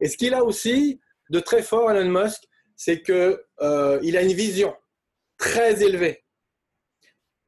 Et 0.00 0.08
ce 0.08 0.16
qu'il 0.16 0.34
a 0.34 0.44
aussi 0.44 1.00
de 1.30 1.40
très 1.40 1.62
fort, 1.62 1.90
Elon 1.90 2.10
Musk, 2.10 2.42
c'est 2.76 3.02
qu'il 3.02 3.38
euh, 3.60 4.00
a 4.00 4.22
une 4.22 4.32
vision 4.32 4.74
très 5.38 5.82
élevée. 5.82 6.24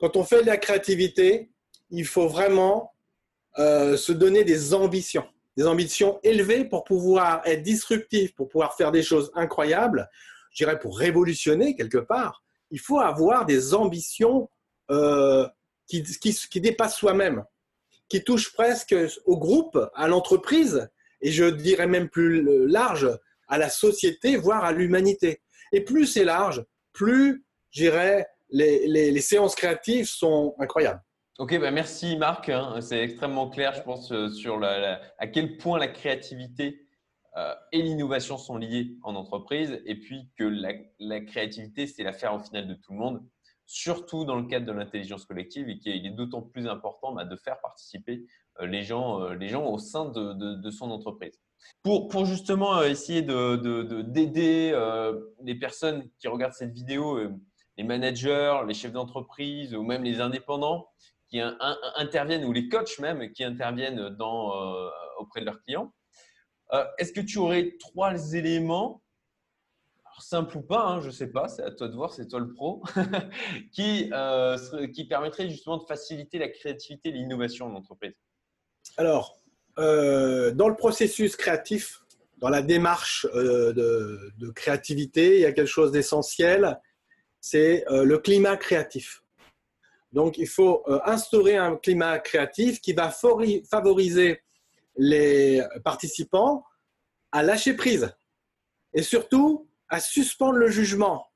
Quand 0.00 0.16
on 0.16 0.24
fait 0.24 0.42
de 0.42 0.46
la 0.46 0.56
créativité, 0.56 1.50
il 1.90 2.06
faut 2.06 2.28
vraiment 2.28 2.94
euh, 3.58 3.96
se 3.96 4.12
donner 4.12 4.44
des 4.44 4.74
ambitions, 4.74 5.26
des 5.56 5.66
ambitions 5.66 6.18
élevées 6.22 6.64
pour 6.64 6.84
pouvoir 6.84 7.42
être 7.44 7.62
disruptif, 7.62 8.34
pour 8.34 8.48
pouvoir 8.48 8.76
faire 8.76 8.92
des 8.92 9.02
choses 9.02 9.30
incroyables, 9.34 10.08
je 10.50 10.64
dirais 10.64 10.78
pour 10.78 10.98
révolutionner 10.98 11.74
quelque 11.76 11.98
part. 11.98 12.42
Il 12.70 12.80
faut 12.80 13.00
avoir 13.00 13.46
des 13.46 13.74
ambitions 13.74 14.48
euh, 14.90 15.46
qui, 15.86 16.60
dépasse 16.60 16.96
soi-même. 16.96 17.44
qui 18.08 18.22
touche 18.22 18.52
presque 18.52 18.94
au 19.24 19.38
groupe, 19.38 19.78
à 19.94 20.08
l'entreprise, 20.08 20.88
et 21.20 21.30
je 21.30 21.44
dirais 21.44 21.86
même 21.86 22.08
plus 22.08 22.66
large, 22.66 23.08
à 23.48 23.58
la 23.58 23.68
société, 23.68 24.36
voire 24.36 24.64
à 24.64 24.72
l'humanité. 24.72 25.40
Et 25.72 25.82
plus 25.82 26.06
c'est 26.06 26.24
large, 26.24 26.64
plus, 26.92 27.44
j'irais, 27.70 28.26
les, 28.50 28.86
les, 28.86 29.20
séances 29.20 29.54
créatives 29.54 30.06
sont 30.06 30.54
incroyables. 30.58 31.02
Ok, 31.38 31.58
bah 31.58 31.70
merci 31.70 32.16
Marc. 32.16 32.48
Hein. 32.48 32.80
C'est 32.80 33.00
extrêmement 33.00 33.50
clair, 33.50 33.74
je 33.74 33.82
pense, 33.82 34.12
euh, 34.12 34.28
sur 34.28 34.62
à 34.62 35.26
quel 35.26 35.56
point 35.56 35.78
la 35.78 35.88
créativité 35.88 36.86
euh, 37.36 37.54
et 37.72 37.82
l'innovation 37.82 38.38
sont 38.38 38.56
liées 38.56 38.96
en 39.02 39.16
entreprise, 39.16 39.82
et 39.84 39.96
puis 39.96 40.30
que 40.38 40.44
la 41.00 41.20
créativité, 41.20 41.86
c'est 41.86 42.04
l'affaire 42.04 42.34
au 42.34 42.38
final 42.38 42.68
de 42.68 42.74
tout 42.74 42.92
le 42.92 42.98
monde, 42.98 43.24
surtout 43.66 44.24
dans 44.24 44.36
le 44.36 44.44
cadre 44.46 44.66
de 44.66 44.72
l'intelligence 44.72 45.24
collective, 45.24 45.68
et 45.68 45.78
qu'il 45.78 46.06
est 46.06 46.10
d'autant 46.10 46.42
plus 46.42 46.66
important 46.66 47.12
bah, 47.12 47.24
de 47.24 47.36
faire 47.36 47.60
participer 47.60 48.24
euh, 48.60 48.66
les, 48.66 48.82
gens, 48.82 49.28
les 49.30 49.48
gens 49.48 49.66
au 49.66 49.78
sein 49.78 50.06
de, 50.06 50.70
son 50.70 50.90
entreprise. 50.90 51.40
Pour, 51.82 52.26
justement 52.26 52.82
essayer 52.82 53.22
d'aider 53.22 54.70
de, 54.72 55.34
les 55.42 55.54
personnes 55.54 56.08
qui 56.18 56.28
regardent 56.28 56.52
cette 56.52 56.72
vidéo, 56.72 57.18
les 57.76 57.84
managers, 57.84 58.60
les 58.66 58.74
chefs 58.74 58.92
d'entreprise 58.92 59.74
ou 59.74 59.82
même 59.82 60.04
les 60.04 60.20
indépendants, 60.20 60.86
qui 61.28 61.40
interviennent, 61.96 62.44
ou 62.44 62.52
les 62.52 62.68
coachs 62.68 62.98
même, 62.98 63.32
qui 63.32 63.44
interviennent 63.44 63.98
euh, 63.98 64.90
auprès 65.18 65.40
de 65.40 65.46
leurs 65.46 65.60
clients. 65.62 65.92
Euh, 66.72 66.84
est-ce 66.98 67.12
que 67.12 67.20
tu 67.20 67.38
aurais 67.38 67.76
trois 67.78 68.34
éléments, 68.34 69.02
simples 70.22 70.58
ou 70.58 70.62
pas, 70.62 70.86
hein, 70.86 71.00
je 71.00 71.06
ne 71.06 71.12
sais 71.12 71.28
pas, 71.28 71.48
c'est 71.48 71.62
à 71.62 71.70
toi 71.70 71.88
de 71.88 71.94
voir, 71.94 72.12
c'est 72.12 72.26
toi 72.26 72.40
le 72.40 72.52
pro, 72.52 72.82
qui, 73.72 74.10
euh, 74.12 74.56
qui 74.88 75.04
permettraient 75.06 75.48
justement 75.48 75.78
de 75.78 75.84
faciliter 75.84 76.38
la 76.38 76.48
créativité 76.48 77.08
et 77.08 77.12
l'innovation 77.12 77.66
en 77.66 77.74
entreprise 77.74 78.14
Alors, 78.96 79.36
dans 79.76 80.68
le 80.68 80.76
processus 80.76 81.36
créatif, 81.36 82.00
dans 82.38 82.48
la 82.48 82.62
démarche 82.62 83.26
de, 83.34 84.32
de, 84.36 84.50
créativité, 84.50 85.36
il 85.36 85.40
y 85.40 85.46
a 85.46 85.52
quelque 85.52 85.66
chose 85.66 85.90
d'essentiel, 85.90 86.80
c'est 87.40 87.84
le 87.88 88.18
climat 88.18 88.56
créatif. 88.56 89.24
Donc, 90.14 90.38
il 90.38 90.46
faut 90.46 90.84
euh, 90.86 91.00
instaurer 91.04 91.56
un 91.56 91.74
climat 91.74 92.20
créatif 92.20 92.80
qui 92.80 92.92
va 92.92 93.10
favoriser 93.10 94.40
les 94.96 95.60
participants 95.82 96.64
à 97.32 97.42
lâcher 97.42 97.74
prise 97.74 98.14
et 98.94 99.02
surtout 99.02 99.68
à 99.94 100.00
suspendre 100.00 100.58
le 100.58 100.68
jugement. 100.68 101.26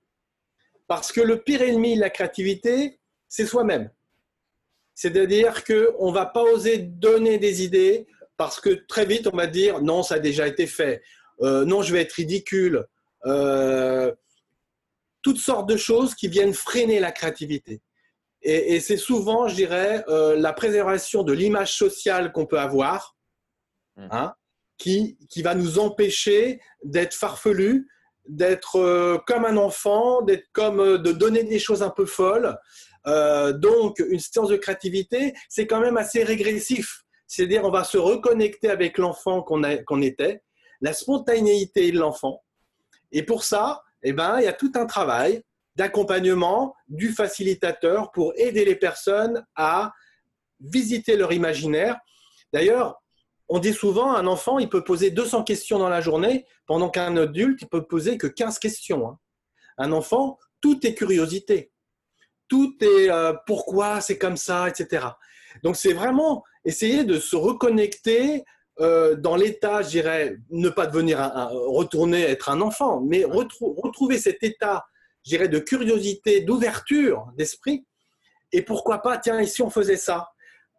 Parce 0.87 1.12
que 1.12 1.21
le 1.21 1.42
pire 1.42 1.62
ennemi 1.62 1.94
de 1.94 2.01
la 2.01 2.11
créativité, 2.11 2.99
c'est 3.29 3.47
soi-même. 3.47 3.90
C'est-à-dire 4.94 5.64
qu'on 5.64 6.09
ne 6.09 6.12
va 6.12 6.27
pas 6.27 6.42
oser 6.42 6.79
donner 6.79 7.38
des 7.38 7.62
idées 7.62 8.07
parce 8.37 8.61
que 8.61 8.71
très 8.71 9.05
vite, 9.05 9.29
on 9.33 9.37
va 9.37 9.47
dire 9.47 9.81
non, 9.81 10.03
ça 10.03 10.16
a 10.16 10.18
déjà 10.18 10.49
été 10.49 10.66
fait, 10.66 11.03
euh, 11.40 11.64
non, 11.64 11.83
je 11.83 11.92
vais 11.92 12.01
être 12.01 12.12
ridicule. 12.12 12.85
Euh, 13.27 14.12
toutes 15.23 15.38
sortes 15.38 15.68
de 15.68 15.77
choses 15.77 16.14
qui 16.14 16.27
viennent 16.27 16.55
freiner 16.55 16.99
la 17.01 17.12
créativité. 17.12 17.81
Et, 18.42 18.79
c'est 18.81 18.97
souvent, 18.97 19.49
je 19.49 19.57
dirais, 19.57 20.05
euh, 20.09 20.37
la 20.37 20.53
préservation 20.53 21.25
de 21.25 21.33
l'image 21.33 21.77
sociale 21.77 22.31
qu'on 22.33 22.47
peut 22.47 22.61
avoir, 22.61 23.16
mmh. 23.97 24.09
hein, 24.12 24.35
qui, 24.79 25.18
qui, 25.29 25.42
va 25.42 25.57
nous 25.57 25.81
empêcher 25.81 26.61
d'être 26.85 27.14
farfelu, 27.14 27.88
d'être 28.28 28.76
euh, 28.76 29.18
comme 29.26 29.44
un 29.44 29.56
enfant, 29.56 30.22
d'être 30.22 30.46
comme 30.52 30.80
euh, 30.80 30.98
de 30.98 31.12
donner 31.12 31.42
des 31.42 31.58
choses 31.58 31.82
un 31.82 31.90
peu 31.90 32.06
folles. 32.06 32.56
donc, 33.54 34.00
une 34.00 34.20
séance 34.20 34.50
de 34.50 34.56
créativité, 34.56 35.32
c'est 35.48 35.66
quand 35.66 35.80
même 35.80 35.96
assez 35.96 36.22
régressif. 36.22 37.04
C'est-à-dire, 37.26 37.64
on 37.64 37.70
va 37.70 37.84
se 37.84 37.96
reconnecter 37.96 38.68
avec 38.68 38.98
l'enfant 38.98 39.42
qu'on 39.42 39.62
qu'on 39.86 40.02
était, 40.02 40.42
la 40.82 40.92
spontanéité 40.92 41.90
de 41.90 41.98
l'enfant. 41.98 42.42
Et 43.10 43.22
pour 43.22 43.44
ça, 43.44 43.82
eh 44.02 44.12
ben, 44.12 44.38
il 44.40 44.44
y 44.44 44.48
a 44.48 44.52
tout 44.52 44.72
un 44.74 44.84
travail 44.84 45.42
d'accompagnement 45.74 46.74
du 46.88 47.12
facilitateur 47.12 48.10
pour 48.12 48.34
aider 48.36 48.64
les 48.64 48.76
personnes 48.76 49.46
à 49.54 49.92
visiter 50.60 51.16
leur 51.16 51.32
imaginaire. 51.32 51.96
D'ailleurs, 52.52 53.00
on 53.48 53.58
dit 53.58 53.72
souvent, 53.72 54.14
un 54.14 54.26
enfant, 54.26 54.58
il 54.58 54.68
peut 54.68 54.84
poser 54.84 55.11
200 55.11 55.44
questions 55.44 55.78
dans 55.78 55.88
la 55.88 56.00
journée, 56.00 56.46
pendant 56.66 56.90
qu'un 56.90 57.16
adulte, 57.16 57.62
il 57.62 57.68
peut 57.68 57.87
poser 57.87 58.18
que 58.18 58.26
15 58.26 58.58
questions. 58.58 59.08
Hein. 59.08 59.18
Un 59.78 59.92
enfant, 59.92 60.38
tout 60.61 60.87
est 60.87 60.94
curiosité. 60.94 61.72
Tout 62.48 62.76
est 62.80 63.11
euh, 63.11 63.32
pourquoi 63.46 64.00
c'est 64.00 64.18
comme 64.18 64.37
ça, 64.37 64.68
etc. 64.68 65.06
Donc, 65.62 65.76
c'est 65.76 65.92
vraiment 65.92 66.44
essayer 66.64 67.04
de 67.04 67.18
se 67.18 67.37
reconnecter 67.37 68.44
euh, 68.80 69.16
dans 69.16 69.37
l'état, 69.37 69.82
je 69.82 69.88
dirais, 69.88 70.37
ne 70.50 70.68
pas 70.68 70.87
devenir 70.87 71.20
un, 71.20 71.48
retourner 71.50 72.22
être 72.22 72.48
un 72.48 72.61
enfant, 72.61 73.00
mais 73.00 73.24
retrouver 73.24 74.18
cet 74.18 74.42
état 74.42 74.84
je 75.28 75.37
dirais, 75.37 75.48
de 75.48 75.58
curiosité, 75.58 76.40
d'ouverture 76.40 77.26
d'esprit. 77.37 77.87
Et 78.52 78.62
pourquoi 78.62 79.02
pas, 79.02 79.18
tiens, 79.18 79.40
ici 79.40 79.61
on 79.61 79.68
faisait 79.68 79.98
ça? 79.98 80.30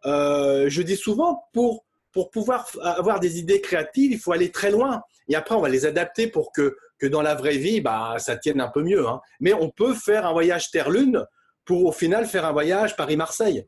Euh, 0.06 0.68
je 0.68 0.82
dis 0.82 0.96
souvent, 0.96 1.44
pour, 1.52 1.84
pour 2.12 2.30
pouvoir 2.30 2.68
avoir 2.82 3.20
des 3.20 3.38
idées 3.38 3.60
créatives, 3.60 4.12
il 4.12 4.18
faut 4.18 4.32
aller 4.32 4.50
très 4.50 4.70
loin. 4.70 5.02
Et 5.28 5.36
après, 5.36 5.54
on 5.54 5.60
va 5.60 5.68
les 5.68 5.86
adapter 5.86 6.26
pour 6.26 6.52
que, 6.52 6.76
dans 7.02 7.22
la 7.22 7.34
vraie 7.34 7.56
vie, 7.56 7.80
bah, 7.80 8.16
ça 8.18 8.36
tienne 8.36 8.60
un 8.60 8.68
peu 8.68 8.82
mieux. 8.82 9.06
Hein. 9.06 9.20
Mais 9.40 9.52
on 9.52 9.70
peut 9.70 9.94
faire 9.94 10.26
un 10.26 10.32
voyage 10.32 10.70
Terre-Lune 10.70 11.24
pour 11.64 11.84
au 11.86 11.92
final 11.92 12.26
faire 12.26 12.44
un 12.44 12.52
voyage 12.52 12.96
Paris-Marseille. 12.96 13.66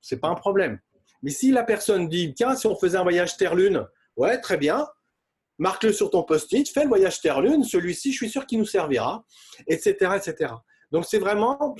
C'est 0.00 0.18
pas 0.18 0.28
un 0.28 0.34
problème. 0.34 0.78
Mais 1.22 1.30
si 1.30 1.50
la 1.50 1.64
personne 1.64 2.08
dit, 2.08 2.32
tiens, 2.34 2.56
si 2.56 2.66
on 2.66 2.76
faisait 2.76 2.96
un 2.96 3.02
voyage 3.02 3.36
Terre-Lune, 3.36 3.86
ouais, 4.16 4.40
très 4.40 4.56
bien, 4.56 4.86
marque-le 5.58 5.92
sur 5.92 6.10
ton 6.10 6.22
post-it, 6.22 6.68
fais 6.68 6.84
le 6.84 6.88
voyage 6.88 7.20
Terre-Lune, 7.20 7.64
celui-ci, 7.64 8.12
je 8.12 8.16
suis 8.16 8.30
sûr 8.30 8.46
qu'il 8.46 8.58
nous 8.58 8.66
servira, 8.66 9.24
etc. 9.66 10.12
etc. 10.16 10.54
Donc, 10.90 11.04
c'est 11.04 11.18
vraiment 11.18 11.76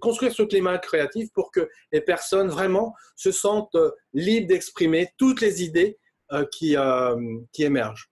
construire 0.00 0.32
ce 0.32 0.42
climat 0.42 0.78
créatif 0.78 1.30
pour 1.32 1.50
que 1.50 1.68
les 1.92 2.00
personnes 2.00 2.48
vraiment 2.48 2.94
se 3.14 3.30
sentent 3.30 3.74
euh, 3.74 3.90
libres 4.14 4.48
d'exprimer 4.48 5.10
toutes 5.18 5.42
les 5.42 5.62
idées 5.62 5.98
euh, 6.32 6.46
qui, 6.50 6.76
euh, 6.76 7.14
qui 7.52 7.64
émergent. 7.64 8.10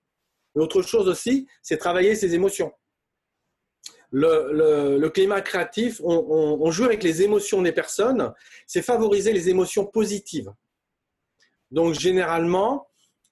L'autre 0.55 0.83
chose 0.83 1.09
aussi, 1.09 1.49
c'est 1.63 1.79
travailler 1.79 2.15
ses 2.15 2.35
émotions. 2.35 2.73
Le, 4.11 5.09
climat 5.09 5.41
créatif, 5.41 6.01
on, 6.05 6.71
joue 6.71 6.85
avec 6.85 7.03
les 7.03 7.23
émotions 7.23 7.63
des 7.63 7.73
personnes, 7.73 8.33
c'est 8.65 8.83
favoriser 8.83 9.33
les 9.33 9.49
émotions 9.49 9.87
positives. 9.87 10.53
Donc, 11.73 11.95
généralement, 11.95 12.87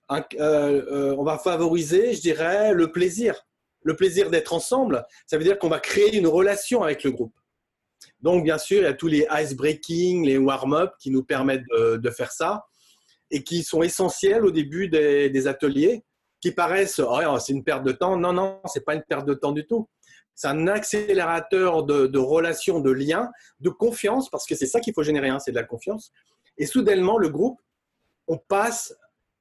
on 0.09 1.23
va 1.23 1.39
favoriser, 1.39 2.15
je 2.15 2.21
dirais, 2.21 2.75
le 2.75 2.91
plaisir. 2.91 3.47
Le 3.83 3.97
plaisir 3.97 4.31
d'être 4.31 4.53
ensemble, 4.53 5.05
ça 5.27 5.39
veut 5.39 5.45
dire 5.45 5.59
qu'on 5.59 5.69
va 5.69 5.81
créer 5.81 6.17
une 6.17 6.27
relation 6.27 6.83
avec 6.83 7.05
le 7.05 7.11
groupe. 7.11 7.35
Donc, 8.21 8.45
bien 8.45 8.59
sûr, 8.59 8.79
il 8.79 8.85
y 8.85 8.87
a 8.87 8.95
tous 8.95 9.09
les 9.09 9.27
ice 9.33 9.55
breaking, 9.55 10.25
les 10.25 10.39
warm-up 10.39 10.93
qui 10.99 11.11
nous 11.11 11.25
permettent 11.25 11.67
de, 11.71 12.11
faire 12.11 12.33
ça 12.33 12.67
et 13.31 13.43
qui 13.43 13.63
sont 13.63 13.83
essentiels 13.83 14.45
au 14.45 14.51
début 14.51 14.89
des, 14.89 15.47
ateliers, 15.47 16.05
qui 16.41 16.53
paraissent, 16.53 17.01
oh, 17.01 17.39
c'est 17.39 17.53
une 17.53 17.65
perte 17.65 17.85
de 17.85 17.93
temps. 17.93 18.17
Non, 18.17 18.33
non, 18.33 18.61
c'est 18.67 18.85
pas 18.85 18.95
une 18.95 19.03
perte 19.03 19.27
de 19.27 19.35
temps 19.35 19.53
du 19.53 19.67
tout. 19.67 19.89
C'est 20.35 20.49
un 20.49 20.67
accélérateur 20.67 21.85
de, 21.85 22.19
relations, 22.19 22.81
de 22.81 22.91
liens, 22.91 23.31
de 23.61 23.71
confiance, 23.71 24.31
parce 24.31 24.47
que 24.47 24.55
c'est 24.55 24.67
ça 24.67 24.81
qu'il 24.81 24.95
faut 24.95 25.03
générer, 25.03 25.29
hein, 25.29 25.39
c'est 25.39 25.53
de 25.53 25.57
la 25.57 25.65
confiance. 25.65 26.13
Et 26.59 26.67
soudainement, 26.67 27.19
le 27.19 27.29
groupe, 27.29 27.61
on 28.29 28.39
passe 28.39 28.95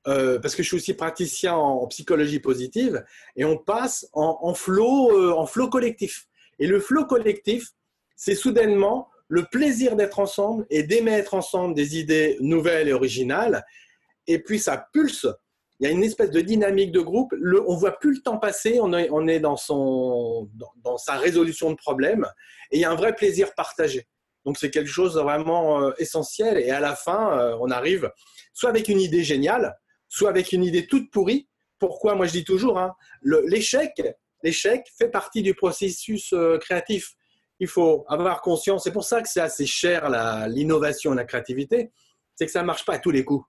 euh, 0.07 0.39
parce 0.39 0.55
que 0.55 0.63
je 0.63 0.67
suis 0.67 0.77
aussi 0.77 0.93
praticien 0.93 1.53
en, 1.53 1.85
psychologie 1.87 2.39
positive, 2.39 3.03
et 3.35 3.45
on 3.45 3.57
passe 3.57 4.07
en, 4.13 4.39
en 4.41 4.53
flow, 4.53 5.11
euh, 5.11 5.33
en 5.33 5.45
flow 5.45 5.69
collectif. 5.69 6.27
Et 6.59 6.67
le 6.67 6.79
flow 6.79 7.05
collectif, 7.05 7.69
c'est 8.15 8.35
soudainement 8.35 9.09
le 9.27 9.45
plaisir 9.45 9.95
d'être 9.95 10.19
ensemble 10.19 10.65
et 10.69 10.83
d'émettre 10.83 11.35
ensemble 11.35 11.75
des 11.75 11.97
idées 11.97 12.37
nouvelles 12.41 12.89
et 12.89 12.93
originales. 12.93 13.63
Et 14.27 14.39
puis 14.39 14.59
ça 14.59 14.87
pulse. 14.91 15.27
Il 15.79 15.87
y 15.87 15.89
a 15.89 15.93
une 15.93 16.03
espèce 16.03 16.31
de 16.31 16.41
dynamique 16.41 16.91
de 16.91 16.99
groupe. 16.99 17.33
Le, 17.39 17.63
on 17.67 17.75
voit 17.75 17.97
plus 17.97 18.15
le 18.15 18.21
temps 18.21 18.37
passer. 18.37 18.79
On 18.81 18.93
est, 18.93 19.39
dans, 19.39 19.55
dans, 20.83 20.97
sa 20.97 21.13
résolution 21.13 21.71
de 21.71 21.75
problèmes. 21.75 22.27
Et 22.71 22.77
il 22.77 22.81
y 22.81 22.85
a 22.85 22.91
un 22.91 22.95
vrai 22.95 23.15
plaisir 23.15 23.55
partagé. 23.55 24.05
Donc 24.45 24.57
c'est 24.57 24.69
quelque 24.69 24.89
chose 24.89 25.15
de 25.15 25.21
vraiment 25.21 25.81
euh, 25.81 25.91
essentiel. 25.97 26.57
Et 26.57 26.69
à 26.69 26.79
la 26.79 26.95
fin, 26.95 27.55
on 27.59 27.71
arrive 27.71 28.11
soit 28.53 28.69
avec 28.69 28.87
une 28.89 28.99
idée 28.99 29.23
géniale, 29.23 29.75
soit 30.11 30.29
avec 30.29 30.51
une 30.51 30.63
idée 30.63 30.85
toute 30.85 31.09
pourrie. 31.09 31.47
Pourquoi? 31.79 32.13
Moi, 32.13 32.27
je 32.27 32.33
dis 32.33 32.43
toujours, 32.43 32.77
hein, 32.77 32.93
l'échec, 33.23 33.99
l'échec 34.43 34.85
fait 34.97 35.09
partie 35.09 35.41
du 35.41 35.55
processus 35.55 36.33
euh, 36.33 36.57
créatif. 36.59 37.13
Il 37.59 37.67
faut 37.67 38.05
avoir 38.07 38.41
conscience. 38.41 38.83
C'est 38.83 38.91
pour 38.91 39.05
ça 39.05 39.21
que 39.21 39.29
c'est 39.29 39.39
assez 39.39 39.65
cher 39.65 40.09
l'innovation, 40.49 41.13
la 41.13 41.23
créativité. 41.23 41.91
C'est 42.35 42.45
que 42.45 42.51
ça 42.51 42.61
ne 42.61 42.67
marche 42.67 42.85
pas 42.85 42.93
à 42.93 42.99
tous 42.99 43.11
les 43.11 43.23
coups. 43.23 43.45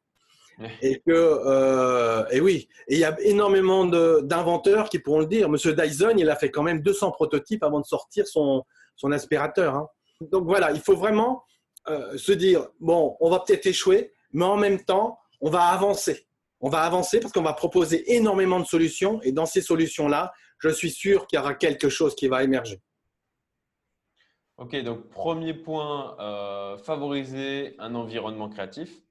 Et 0.83 1.01
que, 1.01 1.11
euh, 1.11 2.25
et 2.31 2.40
oui, 2.40 2.68
et 2.87 2.94
il 2.94 2.98
y 3.01 3.05
a 3.05 3.16
énormément 3.22 3.85
d'inventeurs 3.87 4.88
qui 4.88 4.98
pourront 4.98 5.20
le 5.20 5.27
dire. 5.27 5.48
Monsieur 5.48 5.75
Dyson, 5.75 6.14
il 6.16 6.31
a 6.31 6.37
fait 6.37 6.51
quand 6.51 6.62
même 6.62 6.83
200 6.83 7.11
prototypes 7.11 7.64
avant 7.64 7.81
de 7.81 7.87
sortir 7.87 8.27
son, 8.29 8.62
son 8.94 9.11
aspirateur. 9.11 9.75
Hein. 9.75 9.88
Donc 10.31 10.44
voilà, 10.44 10.70
il 10.70 10.81
faut 10.81 10.94
vraiment 10.94 11.42
euh, 11.88 12.16
se 12.16 12.33
dire, 12.33 12.68
bon, 12.79 13.16
on 13.18 13.31
va 13.31 13.40
peut-être 13.40 13.66
échouer, 13.66 14.12
mais 14.33 14.44
en 14.44 14.57
même 14.57 14.85
temps, 14.85 15.18
on 15.40 15.51
va 15.51 15.62
avancer. 15.62 16.29
On 16.62 16.68
va 16.68 16.83
avancer 16.83 17.18
parce 17.18 17.33
qu'on 17.33 17.42
va 17.42 17.55
proposer 17.55 18.14
énormément 18.14 18.61
de 18.61 18.64
solutions 18.64 19.20
et 19.22 19.33
dans 19.33 19.46
ces 19.46 19.61
solutions-là, 19.61 20.33
je 20.59 20.68
suis 20.68 20.92
sûr 20.92 21.27
qu'il 21.27 21.37
y 21.37 21.42
aura 21.42 21.55
quelque 21.55 21.88
chose 21.88 22.14
qui 22.14 22.29
va 22.29 22.44
émerger. 22.44 22.81
Ok, 24.59 24.77
donc 24.85 25.09
premier 25.09 25.55
point, 25.55 26.16
euh, 26.20 26.79
favoriser 26.79 27.75
un 27.81 27.96
environnement 27.96 28.48
créatif. 28.48 29.03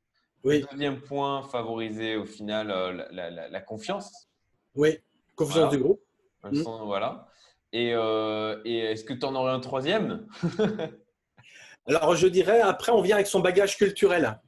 Oui. 0.45 0.65
Deuxième 0.71 1.01
point, 1.01 1.43
favoriser 1.43 2.15
au 2.15 2.25
final 2.25 2.71
euh, 2.71 3.05
la, 3.11 3.59
confiance. 3.59 4.29
Oui, 4.75 4.99
confiance 5.35 5.71
du 5.71 5.77
groupe. 5.77 6.01
Mm. 6.43 6.61
Voilà. 6.85 7.27
Et, 7.73 7.93
euh, 7.93 8.61
et 8.63 8.77
est-ce 8.77 9.03
que 9.03 9.13
tu 9.13 9.25
en 9.25 9.35
aurais 9.35 9.51
un 9.51 9.59
troisième? 9.59 10.25
Alors, 11.85 12.15
je 12.15 12.27
dirais, 12.27 12.61
après, 12.61 12.93
on 12.93 13.01
vient 13.01 13.15
avec 13.15 13.27
son 13.27 13.41
bagage 13.41 13.75
culturel. 13.75 14.39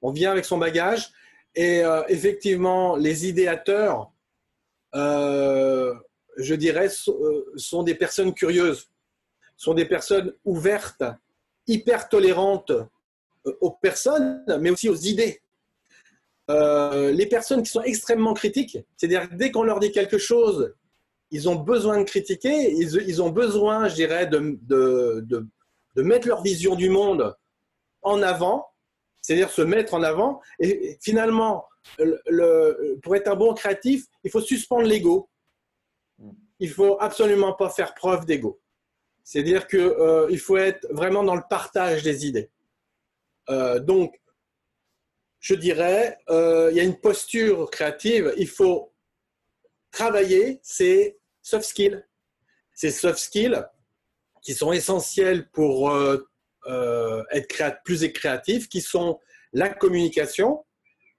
On 0.00 0.10
vient 0.10 0.32
avec 0.32 0.44
son 0.44 0.58
bagage. 0.58 1.12
Et 1.54 1.82
effectivement, 2.08 2.96
les 2.96 3.28
idéateurs, 3.28 4.10
je 4.94 6.54
dirais, 6.54 6.88
sont 7.56 7.82
des 7.82 7.94
personnes 7.94 8.32
curieuses 8.32 8.88
sont 9.62 9.74
des 9.74 9.84
personnes 9.84 10.34
ouvertes, 10.44 11.04
hyper 11.68 12.08
tolérantes 12.08 12.72
euh, 12.72 13.56
aux 13.60 13.70
personnes, 13.70 14.44
mais 14.60 14.70
aussi 14.70 14.88
aux 14.88 14.96
idées. 14.96 15.40
Euh, 16.50 17.12
les 17.12 17.26
personnes 17.26 17.62
qui 17.62 17.70
sont 17.70 17.82
extrêmement 17.82 18.34
critiques, 18.34 18.76
c'est-à-dire 18.96 19.28
dès 19.32 19.52
qu'on 19.52 19.62
leur 19.62 19.78
dit 19.78 19.92
quelque 19.92 20.18
chose, 20.18 20.74
ils 21.30 21.48
ont 21.48 21.54
besoin 21.54 21.98
de 21.98 22.02
critiquer, 22.02 22.72
ils, 22.72 23.22
ont 23.22 23.30
besoin, 23.30 23.88
je 23.88 23.94
dirais, 23.94 24.26
de, 24.26 24.58
de, 24.62 25.24
de, 25.94 26.02
mettre 26.02 26.26
leur 26.26 26.42
vision 26.42 26.74
du 26.74 26.90
monde 26.90 27.34
en 28.02 28.20
avant, 28.20 28.71
c'est-à-dire 29.22 29.50
se 29.50 29.62
mettre 29.62 29.94
en 29.94 30.02
avant. 30.02 30.40
Et 30.58 30.98
finalement, 31.00 31.64
le, 31.98 32.98
pour 33.02 33.16
être 33.16 33.28
un 33.28 33.36
bon 33.36 33.54
créatif, 33.54 34.06
il 34.24 34.30
faut 34.30 34.40
suspendre 34.40 34.82
l'ego. 34.82 35.30
Il 36.58 36.70
faut 36.70 36.96
absolument 37.00 37.54
pas 37.54 37.70
faire 37.70 37.94
preuve 37.94 38.26
d'ego. 38.26 38.60
C'est-à-dire 39.24 39.66
qu'il 39.68 39.80
euh, 39.80 40.36
faut 40.36 40.56
être 40.56 40.86
vraiment 40.90 41.22
dans 41.22 41.36
le 41.36 41.42
partage 41.48 42.02
des 42.02 42.26
idées. 42.26 42.50
Euh, 43.48 43.78
donc, 43.78 44.20
je 45.38 45.54
dirais, 45.54 46.18
euh, 46.28 46.68
il 46.70 46.76
y 46.76 46.80
a 46.80 46.84
une 46.84 46.98
posture 47.00 47.70
créative, 47.70 48.32
il 48.36 48.48
faut 48.48 48.92
travailler 49.90 50.60
ces 50.62 51.18
soft 51.40 51.64
skills. 51.64 52.04
Ces 52.74 52.90
soft 52.90 53.18
skills 53.18 53.64
qui 54.40 54.54
sont 54.54 54.72
essentiels 54.72 55.48
pour 55.50 55.92
être 56.66 57.82
plus 57.84 58.10
créatif, 58.12 58.68
qui 58.68 58.80
sont 58.80 59.18
la 59.52 59.68
communication, 59.68 60.64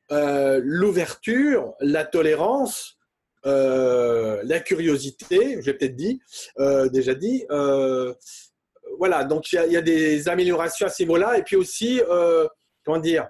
l'ouverture, 0.10 1.74
la 1.80 2.06
tolérance, 2.06 2.98
euh, 3.46 4.42
la 4.46 4.60
curiosité, 4.60 5.62
j'ai 5.62 5.74
peut-être 5.74 5.96
dit, 5.96 6.22
euh, 6.60 6.88
déjà 6.90 7.14
dit. 7.14 7.46
Euh, 7.52 8.14
voilà, 8.98 9.24
donc 9.24 9.52
il 9.52 9.72
y, 9.72 9.78
a 9.78 9.82
des 9.82 10.30
améliorations 10.30 10.86
à 10.86 10.90
ce 10.90 11.04
niveau-là. 11.04 11.38
Et 11.38 11.44
puis 11.44 11.56
aussi, 11.56 12.02
comment 12.86 13.00
dire, 13.00 13.28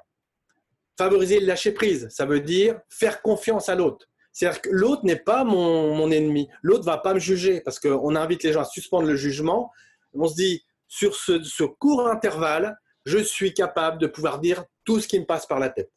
favoriser 0.98 1.40
le 1.40 1.46
lâcher 1.46 1.72
prise. 1.72 2.08
Ça 2.10 2.26
veut 2.26 2.42
dire 2.42 2.80
faire 2.90 3.22
confiance 3.22 3.70
à 3.70 3.76
l'autre. 3.76 4.08
C'est-à-dire 4.34 4.62
que 4.62 4.70
l'autre 4.72 5.06
n'est 5.06 5.16
pas 5.16 5.44
mon, 5.44 5.96
mon 5.96 6.12
ennemi. 6.12 6.50
L'autre 6.64 6.84
va 6.84 6.98
pas 6.98 7.14
me 7.14 7.20
juger 7.20 7.62
parce 7.62 7.80
qu'on 7.80 8.16
invite 8.16 8.44
les 8.44 8.52
gens 8.52 8.62
à 8.62 8.66
suspendre 8.66 9.08
le 9.08 9.16
jugement. 9.16 9.72
On 10.14 10.28
se 10.28 10.36
dit, 10.36 10.64
sur 10.94 11.16
ce, 11.16 11.64
court 11.64 12.08
intervalle, 12.08 12.78
je 13.04 13.18
suis 13.18 13.52
capable 13.52 13.98
de 14.00 14.06
pouvoir 14.06 14.38
dire 14.38 14.64
tout 14.86 15.00
ce 15.00 15.08
qui 15.08 15.20
me 15.20 15.26
passe 15.26 15.48
par 15.48 15.60
la 15.60 15.70
tête 15.70 15.92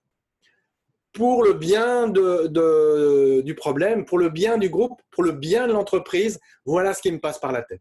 pour 1.13 1.45
le 1.45 1.53
bien 1.53 2.09
de, 2.09 3.41
du 3.43 3.55
problème, 3.55 4.05
pour 4.07 4.19
le 4.19 4.29
bien 4.31 4.59
du 4.59 4.69
groupe, 4.69 5.01
pour 5.11 5.23
le 5.23 5.33
bien 5.33 5.67
de 5.67 5.73
l'entreprise. 5.73 6.39
Voilà 6.67 6.93
ce 6.93 7.01
qui 7.01 7.11
me 7.11 7.19
passe 7.19 7.39
par 7.39 7.53
la 7.53 7.63
tête. 7.63 7.81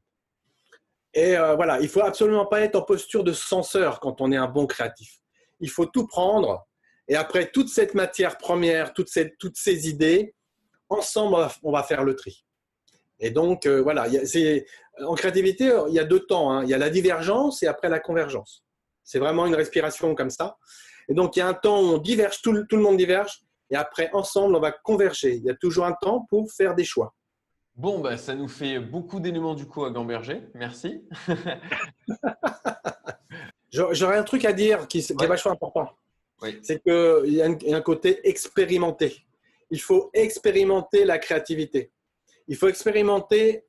Et 1.14 1.38
euh, 1.38 1.56
voilà, 1.56 1.82
il 1.82 1.90
faut 1.90 2.02
absolument 2.02 2.46
pas 2.46 2.62
être 2.62 2.76
en 2.76 2.82
posture 2.82 3.26
de 3.26 3.34
censeur 3.34 4.00
quand 4.00 4.22
on 4.22 4.32
est 4.32 4.38
un 4.38 4.48
bon 4.48 4.68
créatif. 4.68 5.20
Il 5.60 5.70
faut 5.70 5.86
tout 5.86 6.08
prendre 6.08 6.66
et 7.10 7.16
après 7.16 7.52
toute 7.52 7.68
cette 7.68 7.94
matière 7.94 8.38
première, 8.38 8.94
toutes 8.94 9.10
ces, 9.10 9.34
toutes 9.38 9.58
ces 9.58 9.90
idées, 9.90 10.34
ensemble, 10.90 11.36
on 11.64 11.72
va 11.72 11.84
faire 11.84 12.04
le 12.04 12.16
tri. 12.16 12.46
Et 13.20 13.32
donc, 13.32 13.66
euh, 13.66 13.82
voilà, 13.82 14.08
en 15.06 15.16
créativité, 15.16 15.72
il 15.88 15.94
y 15.94 16.00
a 16.00 16.04
deux 16.04 16.22
temps. 16.22 16.52
Hein. 16.52 16.64
Il 16.64 16.70
y 16.70 16.74
a 16.74 16.78
la 16.78 16.90
divergence 16.90 17.64
et 17.64 17.68
après 17.68 17.90
la 17.90 18.00
convergence. 18.00 18.64
C'est 19.04 19.20
vraiment 19.20 19.46
une 19.46 19.56
respiration 19.56 20.16
comme 20.16 20.30
ça. 20.30 20.58
Et 21.08 21.14
donc, 21.14 21.36
il 21.36 21.40
y 21.40 21.42
a 21.42 21.48
un 21.48 21.54
temps 21.54 21.82
où 21.82 21.86
on 21.86 21.98
diverge, 21.98 22.42
tout 22.42 22.52
le, 22.52 22.78
monde 22.78 22.98
diverge, 22.98 23.42
et 23.70 23.76
après, 23.76 24.10
ensemble, 24.14 24.56
on 24.56 24.60
va 24.60 24.72
converger. 24.72 25.36
Il 25.36 25.44
y 25.44 25.50
a 25.50 25.56
toujours 25.56 25.86
un 25.86 25.94
temps 25.94 26.26
pour 26.30 26.52
faire 26.52 26.76
des 26.76 26.84
choix. 26.84 27.14
Bon, 27.76 28.00
bah, 28.00 28.18
ça 28.18 28.36
nous 28.36 28.48
fait 28.48 28.80
beaucoup 28.80 29.20
d'éléments 29.20 29.54
du 29.54 29.68
coup 29.68 29.86
à 29.86 29.92
Gamberger. 29.92 30.44
Merci. 30.54 31.04
J'aurais 33.70 34.18
un 34.18 34.24
truc 34.24 34.46
à 34.46 34.54
dire 34.54 34.88
qui, 34.88 35.00
est 35.00 35.26
vachement 35.26 35.52
important. 35.52 35.90
C'est 36.62 36.82
qu'il 36.82 37.34
y, 37.34 37.42
a 37.42 37.76
un 37.76 37.82
côté 37.82 38.28
expérimenté. 38.28 39.26
Il 39.72 39.82
faut 39.82 40.10
expérimenter 40.14 41.04
la 41.04 41.18
créativité. 41.18 41.92
Il 42.48 42.56
faut 42.56 42.70
expérimenter 42.70 43.66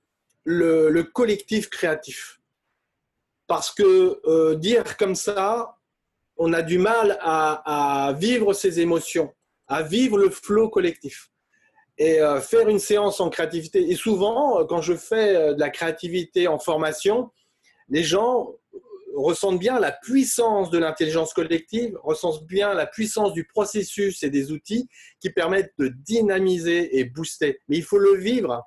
le, 0.46 1.02
collectif 1.02 1.68
créatif. 1.68 2.40
Parce 3.46 3.72
que 3.72 4.20
euh, 4.26 4.54
dire 4.54 4.96
comme 4.96 5.14
ça, 5.14 5.76
on 6.36 6.52
a 6.52 6.62
du 6.62 6.78
mal 6.78 7.18
à, 7.20 8.14
vivre 8.18 8.52
ses 8.52 8.80
émotions, 8.80 9.32
à 9.66 9.82
vivre 9.82 10.18
le 10.18 10.30
flot 10.30 10.68
collectif. 10.68 11.30
Et 11.98 12.20
euh, 12.20 12.40
faire 12.40 12.68
une 12.68 12.78
séance 12.78 13.20
en 13.20 13.30
créativité. 13.30 13.90
Et 13.90 13.94
souvent, 13.94 14.60
euh, 14.60 14.64
quand 14.64 14.82
je 14.82 14.94
fais 14.94 15.54
de 15.54 15.58
la 15.58 15.70
créativité 15.70 16.46
en 16.46 16.58
formation, 16.58 17.30
les 17.88 18.02
gens 18.02 18.54
ressentent 19.14 19.58
bien 19.58 19.80
la 19.80 19.92
puissance 19.92 20.70
de 20.70 20.76
l'intelligence 20.76 21.32
collective, 21.32 21.98
ressentent 22.02 22.44
bien 22.44 22.74
la 22.74 22.86
puissance 22.86 23.32
du 23.32 23.46
processus 23.46 24.22
et 24.22 24.28
des 24.28 24.52
outils 24.52 24.88
qui 25.20 25.30
permettent 25.30 25.72
de 25.78 25.88
dynamiser 25.88 26.98
et 26.98 27.04
booster. 27.04 27.60
Mais 27.68 27.78
il 27.78 27.82
faut 27.82 27.98
le 27.98 28.14
vivre. 28.16 28.62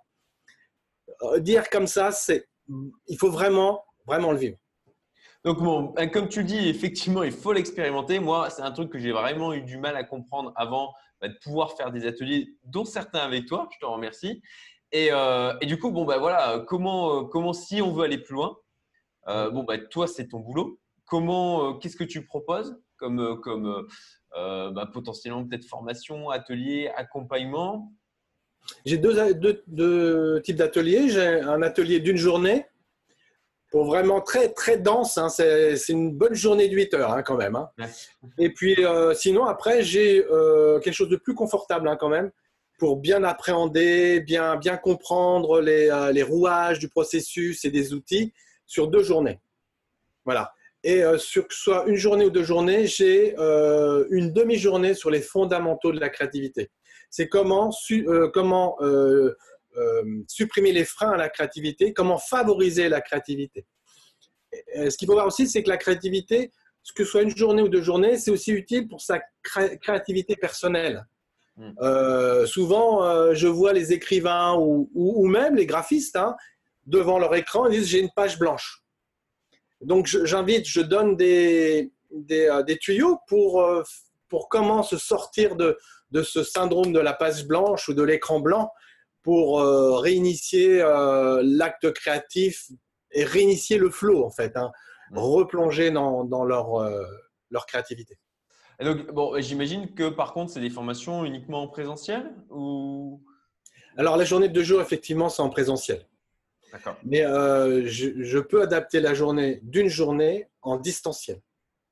Dire 1.39 1.69
comme 1.69 1.87
ça, 1.87 2.11
c'est, 2.11 2.47
il 3.07 3.17
faut 3.17 3.29
vraiment, 3.29 3.83
vraiment 4.05 4.31
le 4.31 4.37
vivre. 4.37 4.57
Donc, 5.45 5.61
bon, 5.63 5.93
ben, 5.95 6.09
comme 6.09 6.27
tu 6.27 6.43
dis, 6.43 6.67
effectivement, 6.67 7.23
il 7.23 7.31
faut 7.31 7.53
l'expérimenter. 7.53 8.19
Moi, 8.19 8.49
c'est 8.49 8.61
un 8.61 8.71
truc 8.71 8.91
que 8.91 8.99
j'ai 8.99 9.13
vraiment 9.13 9.53
eu 9.53 9.61
du 9.61 9.77
mal 9.77 9.95
à 9.95 10.03
comprendre 10.03 10.51
avant 10.55 10.93
ben, 11.21 11.31
de 11.31 11.37
pouvoir 11.41 11.77
faire 11.77 11.91
des 11.91 12.05
ateliers, 12.05 12.49
dont 12.65 12.83
certains 12.83 13.19
avec 13.19 13.45
toi. 13.45 13.69
Je 13.71 13.79
te 13.79 13.85
remercie. 13.85 14.41
Et, 14.91 15.09
euh, 15.11 15.53
du 15.59 15.79
coup, 15.79 15.91
bon, 15.91 16.03
ben 16.03 16.17
voilà, 16.17 16.65
comment, 16.67 17.21
euh, 17.21 17.23
comment 17.23 17.53
si 17.53 17.81
on 17.81 17.93
veut 17.93 18.03
aller 18.03 18.17
plus 18.17 18.33
loin 18.33 18.57
euh, 19.27 19.49
Bon, 19.49 19.63
ben, 19.63 19.87
toi, 19.87 20.07
c'est 20.07 20.27
ton 20.27 20.39
boulot. 20.39 20.79
Comment, 21.05 21.75
qu'est-ce 21.75 21.95
que 21.95 22.03
tu 22.03 22.25
proposes 22.25 22.77
comme, 22.97 23.39
comme 23.41 23.87
potentiellement 24.93 25.45
peut-être 25.45 25.65
formation, 25.65 26.29
atelier, 26.29 26.91
accompagnement? 26.95 27.93
J'ai 28.85 28.97
deux, 28.97 29.15
deux 29.67 30.41
types 30.41 30.55
d'ateliers. 30.55 31.09
J'ai 31.09 31.41
un 31.41 31.61
atelier 31.61 31.99
d'une 31.99 32.17
journée 32.17 32.65
pour 33.71 33.85
vraiment 33.85 34.21
très 34.21 34.49
très 34.49 34.77
dense. 34.77 35.17
Hein. 35.17 35.29
C'est 35.29 35.77
une 35.89 36.11
bonne 36.11 36.33
journée 36.33 36.67
de 36.67 36.75
8 36.75 36.93
heures 36.95 37.13
hein, 37.13 37.23
quand 37.23 37.37
même. 37.37 37.55
Hein. 37.55 37.69
Et 38.37 38.49
puis 38.49 38.85
euh, 38.85 39.13
sinon 39.13 39.45
après 39.45 39.83
j'ai 39.83 40.25
euh, 40.25 40.79
quelque 40.79 40.93
chose 40.93 41.09
de 41.09 41.17
plus 41.17 41.35
confortable 41.35 41.95
quand 41.99 42.09
même 42.09 42.31
pour 42.77 42.97
bien 42.97 43.23
appréhender, 43.23 44.21
bien 44.21 44.55
bien 44.55 44.77
comprendre 44.77 45.61
les, 45.61 45.89
euh, 45.89 46.11
les, 46.11 46.23
rouages 46.23 46.79
du 46.79 46.87
processus 46.89 47.65
et 47.65 47.71
des 47.71 47.93
outils 47.93 48.33
sur 48.65 48.87
deux 48.87 49.03
journées. 49.03 49.39
Voilà. 50.25 50.53
Et 50.81 51.03
sur 51.17 51.45
que 51.45 51.53
ce 51.53 51.59
soit 51.59 51.83
une 51.87 51.97
journée 51.97 52.23
ou 52.23 52.29
deux 52.29 52.43
journées, 52.43 52.87
j'ai 52.87 53.35
une 53.35 54.31
demi-journée 54.31 54.93
sur 54.93 55.09
les 55.09 55.19
fondamentaux 55.19 55.91
de 55.91 55.99
la 55.99 56.07
créativité. 56.07 56.69
C'est 57.09 57.27
comment, 57.27 57.71
comment 58.33 58.77
euh, 58.81 60.23
supprimer 60.27 60.71
les 60.71 60.85
freins 60.85 61.11
à 61.11 61.17
la 61.17 61.29
créativité, 61.29 61.93
comment 61.93 62.17
favoriser 62.17 62.89
la 62.89 63.01
créativité. 63.01 63.65
ce 64.51 64.97
qu'il 64.97 65.07
faut 65.07 65.13
voir 65.13 65.27
aussi, 65.27 65.47
c'est 65.47 65.63
que 65.63 65.69
la 65.69 65.77
créativité, 65.77 66.51
que 66.95 67.03
ce 67.03 67.11
soit 67.11 67.21
une 67.21 67.35
journée 67.35 67.61
ou 67.61 67.69
deux 67.69 67.81
journées, 67.81 68.17
c'est 68.17 68.31
aussi 68.31 68.51
utile 68.51 68.87
pour 68.87 69.01
sa 69.01 69.21
créativité 69.81 70.35
personnelle. 70.35 71.05
Hmm. 71.55 71.71
Euh, 71.81 72.45
souvent, 72.45 73.03
euh, 73.03 73.33
je 73.33 73.47
vois 73.47 73.73
les 73.73 73.93
écrivains 73.93 74.55
ou, 74.57 75.27
même 75.27 75.55
les 75.55 75.65
graphistes 75.65 76.15
hein, 76.15 76.35
devant 76.85 77.19
leur 77.19 77.35
écran, 77.35 77.67
ils 77.67 77.79
disent 77.79 77.89
j'ai 77.89 77.99
une 77.99 78.11
page 78.15 78.39
blanche. 78.39 78.83
Donc 79.81 80.07
j'invite, 80.07 80.67
je 80.67 80.81
donne 80.81 81.15
des, 81.15 81.91
des, 82.11 82.77
tuyaux 82.81 83.19
pour, 83.27 83.63
pour 84.29 84.49
comment 84.49 84.83
se 84.83 84.97
sortir 84.97 85.55
de, 85.55 85.77
de 86.11 86.23
ce 86.23 86.43
syndrome 86.43 86.93
de 86.93 86.99
la 86.99 87.13
page 87.13 87.45
blanche 87.45 87.89
ou 87.89 87.93
de 87.93 88.03
l'écran 88.03 88.39
blanc 88.39 88.71
pour 89.23 89.59
euh, 89.59 89.97
réinitier 89.97 90.81
euh, 90.81 91.41
l'acte 91.43 91.91
créatif 91.91 92.69
et 93.11 93.23
réinitier 93.23 93.77
le 93.77 93.89
flow 93.89 94.23
en 94.23 94.31
fait. 94.31 94.55
Hein. 94.55 94.71
mmh. 95.11 95.17
replonger 95.17 95.91
dans, 95.91 96.43
leur, 96.45 96.75
euh, 96.75 97.05
leur 97.49 97.65
créativité. 97.65 98.17
Et 98.79 98.85
donc, 98.85 99.11
bon, 99.11 99.39
j'imagine 99.41 99.93
que 99.93 100.09
par 100.09 100.33
contre, 100.33 100.53
c'est 100.53 100.61
des 100.61 100.69
formations 100.69 101.25
uniquement 101.25 101.63
en 101.63 101.67
présentiel 101.67 102.31
ou? 102.49 103.21
Alors, 103.97 104.15
la 104.15 104.23
journée 104.23 104.47
de 104.47 104.53
deux 104.53 104.63
jours, 104.63 104.81
effectivement, 104.81 105.27
c'est 105.27 105.41
en 105.41 105.49
présentiel. 105.49 106.07
D'accord. 106.71 106.95
Mais 107.03 107.23
je, 107.23 108.39
peux 108.39 108.61
adapter 108.61 109.01
la 109.01 109.13
journée 109.13 109.59
d'une 109.63 109.89
journée 109.89 110.47
en 110.61 110.77
distanciel. 110.77 111.41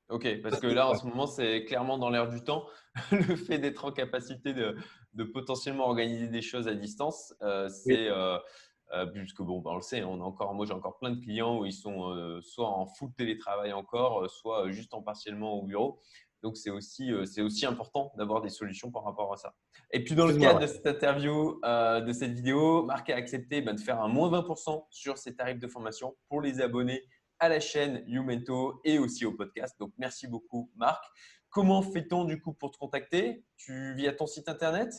Ok, 0.08 0.26
parce 0.42 0.58
que 0.60 0.66
là, 0.66 0.88
en 0.88 0.94
ce 0.94 1.06
moment, 1.06 1.26
c'est 1.26 1.64
clairement 1.64 1.98
dans 1.98 2.08
l'air 2.08 2.28
du 2.28 2.42
temps. 2.42 2.66
le 3.12 3.36
fait 3.36 3.58
d'être 3.58 3.84
en 3.84 3.92
capacité 3.92 4.54
de, 4.54 4.76
de, 5.14 5.24
potentiellement 5.24 5.86
organiser 5.86 6.28
des 6.28 6.42
choses 6.42 6.66
à 6.66 6.74
distance, 6.74 7.34
euh, 7.42 7.68
c'est. 7.68 8.08
Euh, 8.08 8.38
puisque 9.12 9.42
bon, 9.42 9.60
bah, 9.60 9.72
on 9.72 9.76
le 9.76 9.82
sait, 9.82 10.02
on 10.02 10.14
a 10.22 10.24
encore, 10.24 10.54
moi 10.54 10.64
j'ai 10.64 10.72
encore 10.72 10.98
plein 10.98 11.10
de 11.10 11.20
clients 11.22 11.58
où 11.58 11.66
ils 11.66 11.74
sont 11.74 12.40
soit 12.40 12.66
en 12.66 12.86
full 12.86 13.12
télétravail 13.12 13.74
encore, 13.74 14.30
soit 14.30 14.70
juste 14.70 14.94
en 14.94 15.02
partiellement 15.02 15.52
au 15.52 15.62
bureau. 15.62 16.00
Donc, 16.42 16.56
c'est 16.56 16.70
aussi, 16.70 17.12
euh, 17.12 17.24
c'est 17.24 17.42
aussi 17.42 17.66
important 17.66 18.12
d'avoir 18.16 18.40
des 18.40 18.48
solutions 18.48 18.90
par 18.90 19.04
rapport 19.04 19.32
à 19.32 19.36
ça. 19.36 19.54
Et 19.90 20.04
puis, 20.04 20.14
dans 20.14 20.26
le 20.26 20.36
cadre 20.36 20.60
de 20.60 20.66
cette 20.66 20.86
interview, 20.86 21.60
euh, 21.64 22.00
de 22.00 22.12
cette 22.12 22.32
vidéo, 22.32 22.84
Marc 22.84 23.10
a 23.10 23.16
accepté 23.16 23.60
bah, 23.60 23.72
de 23.72 23.80
faire 23.80 24.00
un 24.00 24.08
moins 24.08 24.30
20% 24.30 24.86
sur 24.90 25.18
ses 25.18 25.34
tarifs 25.34 25.58
de 25.58 25.66
formation 25.66 26.16
pour 26.28 26.40
les 26.40 26.60
abonnés 26.60 27.02
à 27.40 27.48
la 27.48 27.60
chaîne 27.60 28.04
Youmento 28.06 28.80
et 28.84 28.98
aussi 28.98 29.24
au 29.24 29.32
podcast. 29.32 29.76
Donc, 29.78 29.92
merci 29.98 30.26
beaucoup, 30.26 30.70
Marc. 30.76 31.04
Comment 31.50 31.82
fait-on 31.82 32.24
du 32.24 32.40
coup 32.40 32.52
pour 32.52 32.70
te 32.70 32.78
contacter? 32.78 33.44
Tu 33.56 33.94
via 33.94 34.12
ton 34.12 34.26
site 34.26 34.48
internet? 34.48 34.92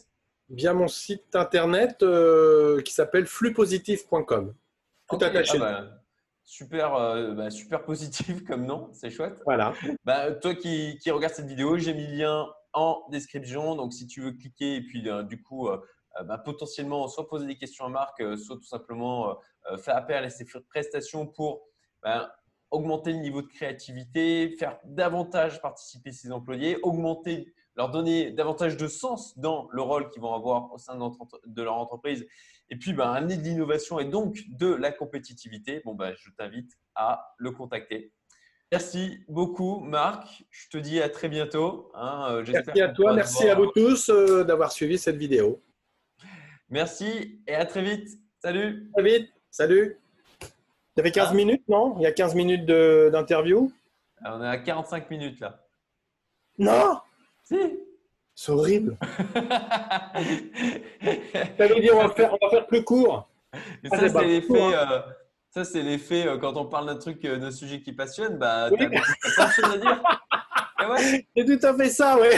Via 0.49 0.73
mon 0.73 0.87
site 0.87 1.35
internet 1.35 2.01
euh, 2.01 2.81
qui 2.81 2.93
s'appelle 2.93 3.27
flux-positif.com. 3.27 4.55
Tout 5.09 5.17
attaché. 5.21 5.57
Ah 5.57 5.59
bah, 5.59 5.99
super, 6.43 6.95
euh, 6.95 7.33
bah, 7.33 7.51
super 7.51 7.83
positif 7.83 8.43
comme 8.47 8.65
nom, 8.65 8.89
c'est 8.93 9.11
chouette. 9.11 9.39
Voilà. 9.45 9.73
Bah, 10.03 10.31
toi 10.31 10.55
qui, 10.55 10.97
qui 10.99 11.11
regardes 11.11 11.33
cette 11.33 11.47
vidéo, 11.47 11.77
j'ai 11.77 11.93
mis 11.93 12.07
le 12.07 12.17
lien 12.17 12.47
en 12.73 13.03
description. 13.11 13.75
Donc, 13.75 13.93
si 13.93 14.07
tu 14.07 14.21
veux 14.21 14.31
cliquer 14.31 14.75
et 14.75 14.81
puis 14.81 15.07
euh, 15.07 15.23
du 15.23 15.41
coup, 15.41 15.67
euh, 15.67 15.77
bah, 16.25 16.39
potentiellement, 16.39 17.07
soit 17.07 17.27
poser 17.27 17.45
des 17.45 17.57
questions 17.57 17.85
à 17.85 17.89
Marc, 17.89 18.21
soit 18.37 18.57
tout 18.57 18.63
simplement 18.63 19.37
faire 19.83 19.95
appel 19.95 20.23
à 20.25 20.29
ses 20.29 20.45
prestations 20.67 21.27
pour 21.27 21.68
augmenter 22.71 23.13
le 23.13 23.19
niveau 23.19 23.41
de 23.41 23.47
créativité, 23.47 24.55
faire 24.57 24.79
davantage 24.85 25.61
participer 25.61 26.11
ses 26.11 26.31
employés, 26.31 26.77
augmenter 26.83 27.53
leur 27.75 27.89
donner 27.89 28.31
davantage 28.31 28.77
de 28.77 28.87
sens 28.87 29.37
dans 29.37 29.69
le 29.71 29.81
rôle 29.81 30.09
qu'ils 30.09 30.21
vont 30.21 30.33
avoir 30.33 30.73
au 30.73 30.77
sein 30.77 30.97
de 30.97 31.61
leur 31.63 31.75
entreprise 31.75 32.27
et 32.69 32.75
puis 32.75 32.93
ben, 32.93 33.11
amener 33.11 33.37
de 33.37 33.43
l'innovation 33.43 33.99
et 33.99 34.05
donc 34.05 34.43
de 34.49 34.67
la 34.67 34.91
compétitivité, 34.91 35.81
bon, 35.85 35.95
ben, 35.95 36.13
je 36.17 36.29
t'invite 36.31 36.71
à 36.95 37.33
le 37.37 37.51
contacter. 37.51 38.13
Merci 38.71 39.23
beaucoup, 39.27 39.79
Marc. 39.79 40.43
Je 40.51 40.69
te 40.69 40.77
dis 40.77 41.01
à 41.01 41.09
très 41.09 41.27
bientôt. 41.27 41.91
Hein. 41.95 42.27
Euh, 42.29 42.45
merci 42.47 42.81
à 42.81 42.89
toi, 42.89 43.13
merci 43.13 43.49
à 43.49 43.55
vous 43.55 43.67
tous 43.67 44.09
euh, 44.09 44.43
d'avoir 44.43 44.71
suivi 44.71 44.99
cette 44.99 45.17
vidéo. 45.17 45.63
Merci 46.69 47.41
et 47.47 47.55
à 47.55 47.65
très 47.65 47.81
vite. 47.81 48.07
Salut. 48.43 48.91
Très 48.93 49.03
vite. 49.03 49.29
Salut. 49.49 49.99
Il 50.99 51.03
y 51.03 51.07
avait 51.07 51.11
15 51.11 51.33
minutes, 51.33 51.63
non? 51.69 51.95
Il 51.97 52.03
y 52.03 52.07
a 52.07 52.11
15 52.11 52.35
minutes 52.35 52.65
d'interview? 52.65 53.71
On 54.25 54.43
est 54.43 54.47
à 54.47 54.57
45 54.57 55.09
minutes 55.09 55.39
là. 55.39 55.61
Non 56.57 56.99
Si. 57.45 57.55
C'est 58.35 58.51
horrible. 58.51 58.97
ça 59.33 60.11
veut 61.67 61.79
dire 61.79 61.95
on 61.95 62.05
va 62.05 62.09
faire, 62.09 62.33
on 62.33 62.45
va 62.45 62.49
faire 62.51 62.67
plus 62.67 62.83
court. 62.83 63.29
Ah, 63.53 63.57
ça, 63.97 64.09
c'est 64.09 64.25
l'effet. 64.25 64.61
Hein. 64.61 64.91
Euh, 64.91 64.99
ça, 65.51 65.63
c'est 65.63 65.83
l'effet 65.83 66.27
euh, 66.27 66.37
quand 66.37 66.57
on 66.57 66.65
parle 66.65 66.87
d'un 66.87 66.97
truc, 66.97 67.23
euh, 67.23 67.37
d'un 67.37 67.51
sujet 67.51 67.79
qui 67.79 67.93
passionne, 67.93 68.37
bah, 68.37 68.67
oui. 68.69 68.77
t'as 68.77 68.89
pas 68.89 69.47
de 69.47 69.53
choses 69.53 69.73
à 69.73 69.77
dire. 69.77 70.03
C'est 71.37 71.45
tout 71.45 71.65
à 71.65 71.77
fait 71.77 71.89
ça, 71.89 72.19
ouais. 72.19 72.37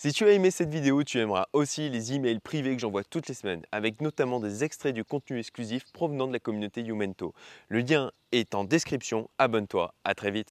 Si 0.00 0.12
tu 0.12 0.24
as 0.26 0.30
aimé 0.30 0.52
cette 0.52 0.70
vidéo, 0.70 1.02
tu 1.02 1.18
aimeras 1.18 1.46
aussi 1.52 1.88
les 1.88 2.12
emails 2.12 2.38
privés 2.38 2.76
que 2.76 2.80
j'envoie 2.80 3.02
toutes 3.02 3.26
les 3.26 3.34
semaines, 3.34 3.62
avec 3.72 4.00
notamment 4.00 4.38
des 4.38 4.62
extraits 4.62 4.94
du 4.94 5.02
contenu 5.02 5.40
exclusif 5.40 5.90
provenant 5.92 6.28
de 6.28 6.32
la 6.32 6.38
communauté 6.38 6.82
Youmento. 6.82 7.34
Le 7.68 7.80
lien 7.80 8.12
est 8.30 8.54
en 8.54 8.62
description. 8.62 9.28
Abonne-toi. 9.38 9.92
À 10.04 10.14
très 10.14 10.30
vite. 10.30 10.46